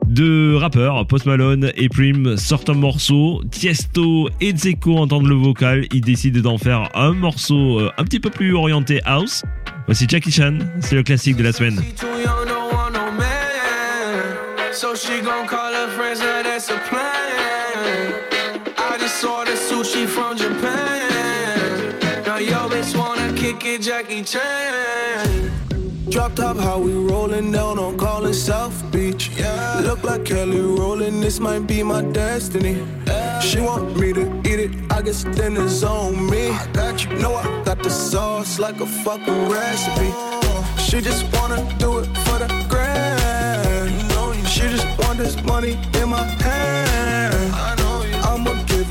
Deux 0.05 0.55
rappeurs, 0.55 1.05
Post 1.07 1.25
Malone 1.25 1.73
et 1.75 1.89
Prim, 1.89 2.37
sortent 2.37 2.69
un 2.69 2.75
morceau. 2.75 3.43
Tiesto 3.51 4.29
et 4.39 4.53
Dzeko 4.53 4.95
entendent 4.95 5.27
le 5.27 5.35
vocal. 5.35 5.85
Ils 5.91 5.99
décident 5.99 6.39
d'en 6.39 6.57
faire 6.57 6.89
un 6.95 7.11
morceau 7.11 7.81
euh, 7.81 7.91
un 7.97 8.05
petit 8.05 8.21
peu 8.21 8.29
plus 8.29 8.55
orienté 8.55 9.01
house. 9.03 9.43
Voici 9.87 10.05
Jackie 10.07 10.31
Chan, 10.31 10.59
c'est 10.79 10.95
le 10.95 11.03
classique 11.03 11.35
de 11.35 11.43
la 11.43 11.51
semaine. 11.51 11.83
From 20.17 20.35
Japan. 20.35 21.93
Now 22.25 22.37
yo 22.37 22.67
bitch 22.71 22.91
wanna 22.97 23.27
kick 23.33 23.63
it, 23.65 23.81
Jackie 23.87 24.23
Chan. 24.23 25.51
Drop 26.09 26.33
top, 26.35 26.57
how 26.57 26.79
we 26.79 26.93
rollin' 26.93 27.51
down 27.51 27.77
on 27.77 27.97
callin' 27.97 28.33
South 28.33 28.77
Beach. 28.91 29.29
Yeah. 29.37 29.81
Look 29.87 30.03
like 30.03 30.23
Kelly 30.25 30.59
rollin', 30.59 31.19
this 31.21 31.39
might 31.39 31.67
be 31.67 31.83
my 31.83 32.01
destiny. 32.01 32.75
She 33.47 33.59
want 33.61 33.95
me 33.99 34.11
to 34.13 34.23
eat 34.49 34.59
it, 34.65 34.71
I 34.89 35.01
guess 35.03 35.23
then 35.37 35.55
it's 35.57 35.83
on 35.83 36.13
me. 36.31 36.49
I 36.49 36.65
got 36.73 36.95
you, 37.03 37.09
know 37.21 37.35
I 37.35 37.45
got 37.63 37.83
the 37.83 37.91
sauce 37.91 38.57
like 38.57 38.79
a 38.81 38.87
fucking 39.03 39.41
recipe. 39.49 40.11
She 40.87 40.97
just 41.09 41.23
wanna 41.35 41.61
do 41.77 41.99
it 41.99 42.07
for 42.25 42.37
the 42.43 42.49
grand. 42.71 44.47
She 44.47 44.63
just 44.75 44.87
want 44.99 45.19
this 45.19 45.35
money 45.43 45.73
in 45.99 46.09
my 46.09 46.25
hand. 46.45 46.77
Give 47.27 47.83
it 47.83 47.96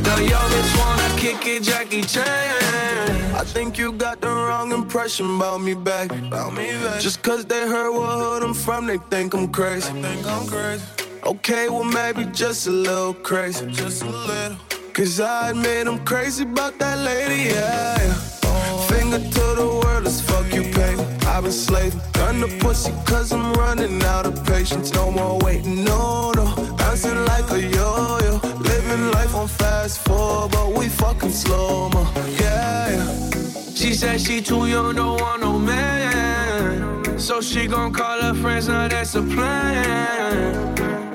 Now 0.02 0.18
yo 0.18 0.38
bitch 0.52 0.78
wanna 0.78 1.08
kick 1.16 1.46
it, 1.46 1.62
Jackie 1.62 2.02
Chan. 2.02 2.24
I 3.34 3.44
think 3.44 3.78
you 3.78 3.92
got 3.92 4.20
the 4.20 4.28
wrong 4.28 4.72
impression 4.72 5.36
about 5.36 5.60
me 5.60 5.74
back. 5.74 6.12
About 6.12 6.52
me 6.52 6.72
back. 6.84 7.00
Just 7.00 7.22
cause 7.22 7.44
they 7.44 7.66
heard 7.66 7.90
what 7.92 8.18
hood 8.18 8.42
I'm 8.42 8.54
from, 8.54 8.86
they 8.86 8.98
think 9.10 9.34
I'm 9.34 9.48
crazy. 9.48 9.92
They 9.92 10.02
think 10.02 10.26
I'm 10.26 10.46
crazy. 10.46 10.84
Okay, 11.26 11.70
well 11.70 11.84
maybe 11.84 12.26
just 12.32 12.66
a 12.66 12.70
little 12.70 13.14
crazy. 13.14 13.66
Just 13.70 14.02
a 14.02 14.10
little. 14.10 14.58
Cause 14.92 15.20
I 15.20 15.50
admit 15.50 15.86
I'm 15.86 16.04
crazy 16.04 16.44
about 16.44 16.78
that 16.80 16.98
lady, 16.98 17.44
yeah. 17.48 17.96
yeah. 17.98 18.86
Finger 18.88 19.18
to 19.18 19.44
the 19.56 19.80
world, 19.82 20.06
as 20.06 20.20
fuck 20.20 20.52
you 20.52 20.62
pay. 20.72 20.94
I've 21.26 21.44
been 21.44 21.52
slaving, 21.52 21.98
gun 22.12 22.40
the 22.40 22.48
pussy 22.60 22.92
cause 23.06 23.32
I'm 23.32 23.54
running 23.54 24.02
out 24.02 24.26
of 24.26 24.44
patience. 24.44 24.92
No 24.92 25.10
more 25.10 25.38
waiting, 25.38 25.82
no, 25.82 26.32
no. 26.32 26.44
Bouncing 26.76 27.24
like 27.24 27.50
a 27.52 27.60
yo-yo. 27.60 28.40
Living 28.58 29.10
life 29.12 29.34
on 29.34 29.48
fast 29.48 30.00
forward, 30.00 30.52
but 30.52 30.72
we 30.72 30.90
fucking 30.90 31.32
slow 31.32 31.88
mo. 31.88 32.06
Yeah, 32.38 32.90
yeah. 32.90 33.72
She 33.74 33.94
said 33.94 34.20
she 34.20 34.42
too 34.42 34.66
young, 34.66 34.94
don't 34.94 35.18
want 35.18 35.40
no 35.40 35.58
man. 35.58 37.18
So 37.18 37.40
she 37.40 37.66
gon' 37.66 37.94
call 37.94 38.20
her 38.20 38.34
friends, 38.34 38.68
now 38.68 38.88
that's 38.88 39.14
a 39.14 39.22
plan. 39.22 41.03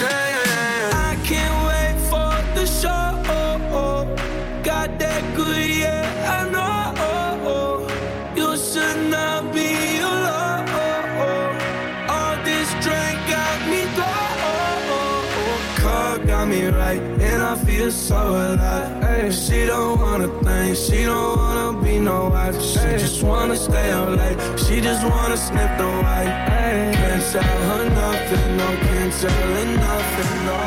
It, 0.00 1.21
and 17.82 17.90
I 17.90 17.90
feel 17.90 17.90
so 17.90 18.16
alive. 18.16 19.04
Ay, 19.04 19.30
she 19.30 19.66
don't 19.66 20.00
wanna 20.00 20.28
think, 20.42 20.76
she 20.76 21.04
don't 21.04 21.36
wanna 21.36 21.82
be 21.82 21.98
no 21.98 22.28
wife. 22.28 22.60
She 22.60 22.78
just 22.98 23.22
wanna 23.22 23.56
stay 23.56 23.90
up 23.90 24.08
late, 24.08 24.38
she 24.58 24.80
just 24.80 25.04
wanna 25.04 25.36
sniff 25.36 25.70
the 25.78 25.88
white. 26.04 26.32
Ay, 26.48 26.92
can't 26.94 27.22
tell 27.32 27.42
her 27.42 27.84
nothing, 27.90 28.56
no, 28.56 28.68
can't 28.86 29.12
tell 29.20 29.48
her 29.56 29.66
nothing, 29.86 30.46
no. 30.46 30.58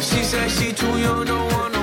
She 0.00 0.22
said 0.22 0.50
she 0.50 0.72
too 0.72 0.98
young, 0.98 1.24
don't 1.24 1.52
want 1.52 1.79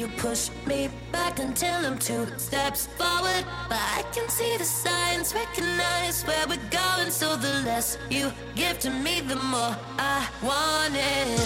You 0.00 0.08
push 0.16 0.48
me 0.66 0.88
back 1.12 1.38
until 1.40 1.84
I'm 1.84 1.98
two 1.98 2.26
steps 2.38 2.86
forward. 2.86 3.44
But 3.68 3.76
I 3.98 4.02
can 4.14 4.30
see 4.30 4.56
the 4.56 4.64
signs, 4.64 5.34
recognize 5.34 6.22
where 6.22 6.46
we're 6.48 6.70
going. 6.70 7.10
So 7.10 7.36
the 7.36 7.52
less 7.66 7.98
you 8.08 8.32
give 8.54 8.78
to 8.78 8.88
me, 8.88 9.20
the 9.20 9.36
more 9.36 9.76
I 9.98 10.26
want 10.42 10.94
it. 10.96 11.38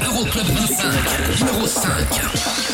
Euroclub 0.00 0.46
25, 0.46 1.44
numéro 1.44 1.66
5. 1.66 2.71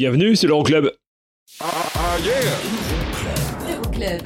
Bienvenue, 0.00 0.34
c'est 0.34 0.46
l'Euroclub. 0.46 0.90
Club. 3.92 4.22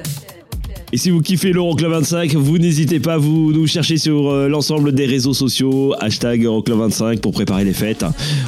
Et 0.93 0.97
si 0.97 1.11
vous 1.11 1.21
kiffez 1.21 1.53
l'Euroclub 1.53 1.91
25, 1.91 2.35
vous 2.35 2.59
n'hésitez 2.59 3.01
pas 3.01 3.15
à 3.15 3.19
vous 3.19 3.53
nous 3.53 3.67
chercher 3.67 3.97
sur 3.97 4.31
euh, 4.31 4.47
l'ensemble 4.47 4.93
des 4.93 5.07
réseaux 5.07 5.35
sociaux, 5.35 5.93
hashtag 5.99 6.45
Euroclub 6.45 6.79
25 6.79 7.21
pour 7.21 7.33
préparer 7.33 7.65
les 7.65 7.73
fêtes. 7.73 8.05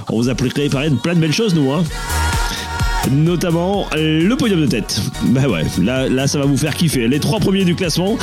On 0.09 0.19
vous 0.19 0.29
a 0.29 0.37
préparé 0.37 0.89
plein 1.03 1.15
de 1.15 1.19
belles 1.19 1.33
choses, 1.33 1.53
nous, 1.57 1.73
hein. 1.73 1.83
Notamment 3.11 3.89
le 3.97 4.33
podium 4.37 4.61
de 4.61 4.67
tête. 4.67 5.01
Bah 5.25 5.49
ouais, 5.49 5.65
là, 5.83 6.09
là 6.09 6.29
ça 6.29 6.39
va 6.39 6.45
vous 6.45 6.57
faire 6.57 6.77
kiffer. 6.77 7.09
Les 7.09 7.19
trois 7.19 7.41
premiers 7.41 7.65
du 7.65 7.75
classement. 7.75 8.19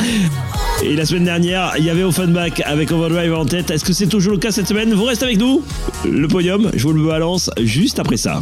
Et 0.81 0.95
la 0.95 1.05
semaine 1.05 1.25
dernière, 1.25 1.73
il 1.77 1.83
y 1.83 1.89
avait 1.89 2.03
Offenbach 2.03 2.61
avec 2.63 2.89
Overdrive 2.93 3.33
en 3.33 3.45
tête. 3.45 3.69
Est-ce 3.69 3.83
que 3.83 3.91
c'est 3.91 4.07
toujours 4.07 4.31
le 4.31 4.39
cas 4.39 4.51
cette 4.51 4.67
semaine? 4.67 4.93
Vous 4.93 5.03
restez 5.03 5.25
avec 5.25 5.39
nous 5.39 5.61
Le 6.05 6.27
podium, 6.29 6.71
je 6.73 6.83
vous 6.83 6.93
le 6.93 7.05
balance 7.05 7.49
juste 7.65 7.99
après 7.99 8.15
ça. 8.15 8.41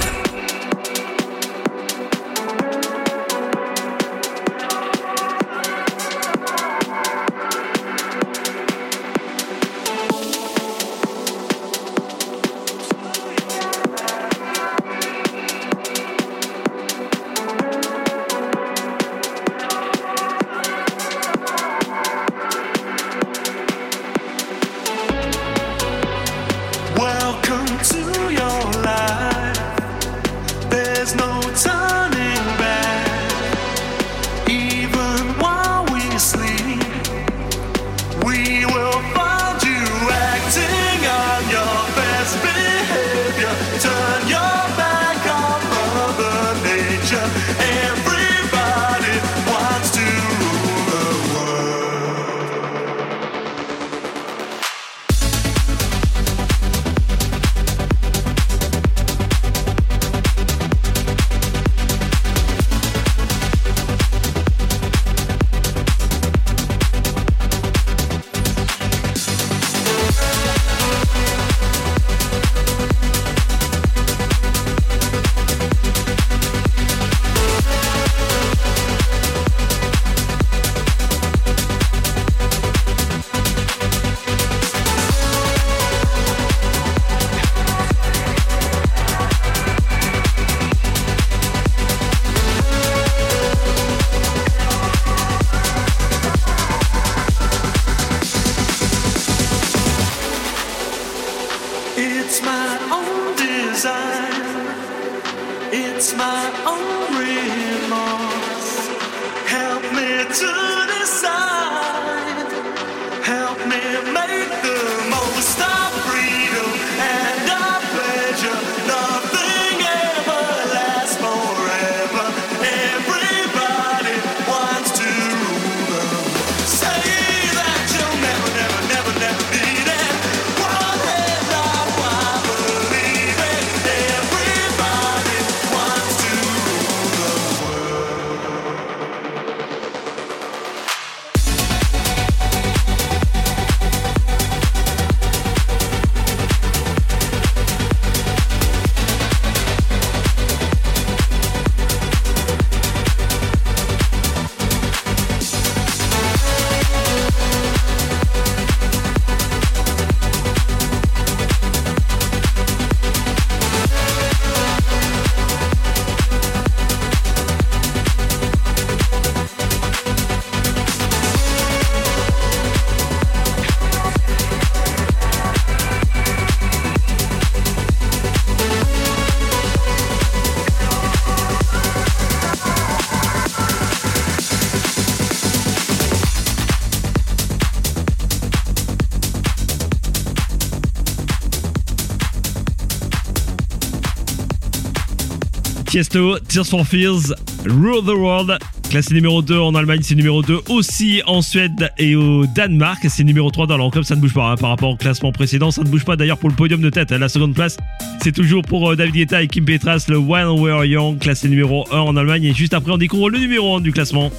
Tiesto, 195.91 196.39
Tears 196.47 196.69
for 196.69 196.85
Fears, 196.85 197.33
Rule 197.65 198.01
the 198.01 198.15
World. 198.15 198.57
Classé 198.89 199.13
numéro 199.13 199.41
2 199.41 199.59
en 199.59 199.75
Allemagne, 199.75 199.99
c'est 200.01 200.15
numéro 200.15 200.41
2 200.41 200.61
aussi 200.69 201.21
en 201.27 201.41
Suède 201.41 201.91
et 201.97 202.15
au 202.15 202.45
Danemark. 202.45 203.05
C'est 203.09 203.25
numéro 203.25 203.51
3 203.51 203.67
dans 203.67 203.75
l'Euroclub, 203.75 204.05
ça 204.05 204.15
ne 204.15 204.21
bouge 204.21 204.33
pas 204.33 204.51
hein, 204.51 204.55
par 204.55 204.69
rapport 204.69 204.91
au 204.91 204.95
classement 204.95 205.33
précédent. 205.33 205.69
Ça 205.69 205.83
ne 205.83 205.89
bouge 205.89 206.05
pas 206.05 206.15
d'ailleurs 206.15 206.37
pour 206.37 206.47
le 206.47 206.55
podium 206.55 206.79
de 206.79 206.89
tête. 206.89 207.11
La 207.11 207.27
seconde 207.27 207.55
place, 207.55 207.75
c'est 208.23 208.31
toujours 208.31 208.61
pour 208.61 208.89
euh, 208.89 208.95
David 208.95 209.15
Guetta 209.15 209.43
et 209.43 209.49
Kim 209.49 209.65
Petras, 209.65 210.05
le 210.07 210.17
When 210.17 210.47
We're 210.61 210.85
Young, 210.85 211.19
classé 211.19 211.49
numéro 211.49 211.85
1 211.91 211.99
en 211.99 212.15
Allemagne. 212.15 212.45
Et 212.45 212.53
juste 212.53 212.73
après, 212.73 212.93
on 212.93 212.97
découvre 212.97 213.29
le 213.29 213.39
numéro 213.39 213.75
1 213.75 213.81
du 213.81 213.91
classement. 213.91 214.31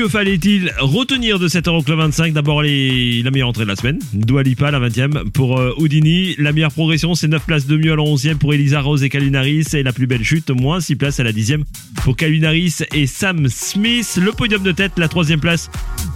Que 0.00 0.08
fallait-il 0.08 0.72
retenir 0.78 1.38
de 1.38 1.46
cet 1.46 1.68
Euroclub 1.68 1.98
25 1.98 2.32
D'abord 2.32 2.62
les... 2.62 3.22
la 3.22 3.30
meilleure 3.30 3.50
entrée 3.50 3.64
de 3.64 3.68
la 3.68 3.76
semaine, 3.76 3.98
Dua 4.14 4.42
Lipa, 4.42 4.70
la 4.70 4.80
20e 4.80 5.28
pour 5.28 5.58
euh, 5.58 5.74
Houdini. 5.76 6.34
La 6.38 6.52
meilleure 6.52 6.72
progression, 6.72 7.14
c'est 7.14 7.28
9 7.28 7.44
places 7.44 7.66
de 7.66 7.76
mieux 7.76 7.92
à 7.92 7.96
la 7.96 8.02
11e 8.02 8.36
pour 8.36 8.54
Elisa 8.54 8.80
Rose 8.80 9.02
et 9.02 9.10
Calvin 9.10 9.34
Harris. 9.34 9.66
Et 9.74 9.82
la 9.82 9.92
plus 9.92 10.06
belle 10.06 10.24
chute, 10.24 10.48
moins 10.48 10.80
6 10.80 10.96
places 10.96 11.20
à 11.20 11.22
la 11.22 11.32
10e 11.32 11.64
pour 12.02 12.16
Calvin 12.16 12.44
Harris 12.44 12.78
et 12.94 13.06
Sam 13.06 13.46
Smith. 13.48 14.18
Le 14.18 14.32
podium 14.32 14.62
de 14.62 14.72
tête, 14.72 14.92
la 14.96 15.06
3 15.06 15.36
place 15.38 15.70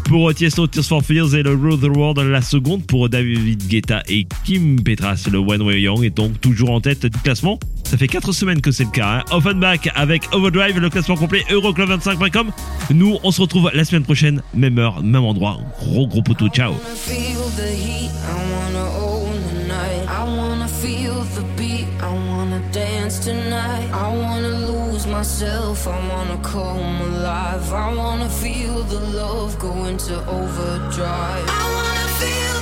pour 0.05 0.31
euh, 0.31 0.33
Tiesto, 0.33 0.67
Tears 0.67 0.87
for 0.87 1.05
Fears 1.05 1.35
et 1.35 1.43
le 1.43 1.51
Rule 1.51 1.79
the 1.79 1.95
World. 1.95 2.21
La 2.21 2.41
seconde 2.41 2.87
pour 2.87 3.11
David 3.11 3.69
Guetta 3.69 4.03
et 4.09 4.27
Kim 4.45 4.83
Petras. 4.83 5.29
Le 5.31 5.37
One 5.37 5.61
Way 5.61 5.83
Young 5.83 6.03
est 6.05 6.17
donc 6.17 6.41
toujours 6.41 6.71
en 6.71 6.81
tête 6.81 7.05
du 7.05 7.19
classement. 7.19 7.61
Ça 7.95 7.99
fait 7.99 8.09
4 8.09 8.33
semaines 8.33 8.61
que 8.61 8.73
c'est 8.73 8.83
le 8.83 8.91
cas. 8.91 9.21
Hein. 9.21 9.25
Offenbach 9.31 9.89
avec 9.95 10.25
Overdrive, 10.33 10.81
le 10.81 10.91
classement 10.91 11.15
complet 11.15 11.45
Euroclub25.com. 11.49 12.51
Nous, 12.91 13.19
on 13.23 13.31
se 13.31 13.41
retrouve 13.41 13.71
la 13.73 13.85
semaine 13.85 14.03
prochaine, 14.03 14.43
même 14.53 14.81
heure, 14.81 15.01
même 15.01 15.23
endroit. 15.23 15.61
Gros 15.79 16.09
gros 16.09 16.21
poteau, 16.21 16.49
ciao. 16.49 16.75
myself, 25.07 25.87
I 25.87 26.09
wanna 26.09 26.39
come 26.43 27.01
alive. 27.03 27.73
I 27.73 27.95
wanna 27.95 28.29
feel 28.29 28.83
the 28.83 29.01
love 29.17 29.57
go 29.61 29.85
into 29.85 30.17
overdrive. 30.27 31.47
I 31.49 31.65
wanna 31.77 32.09
feel 32.19 32.54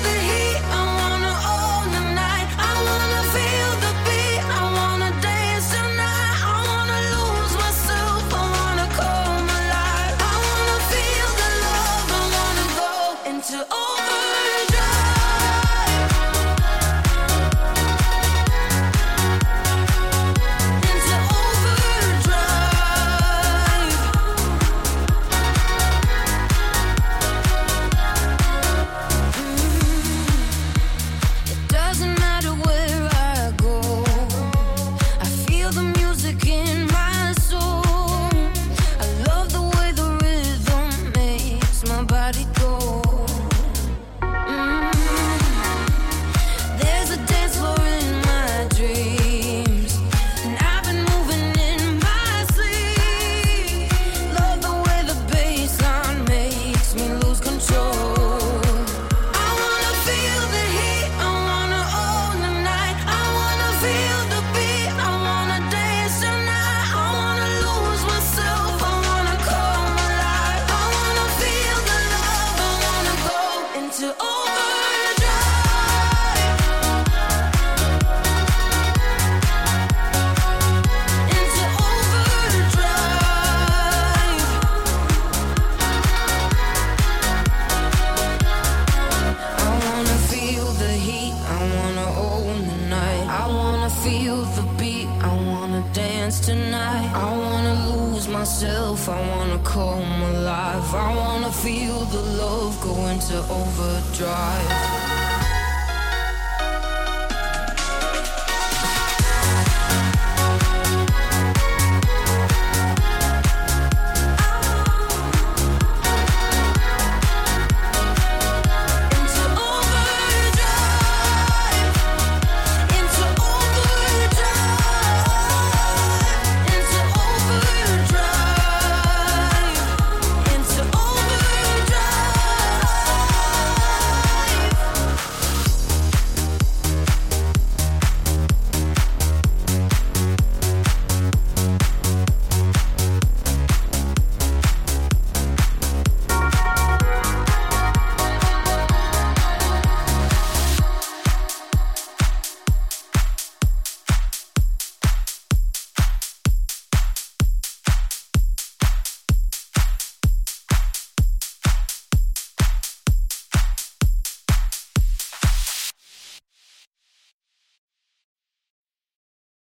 come 104.23 104.72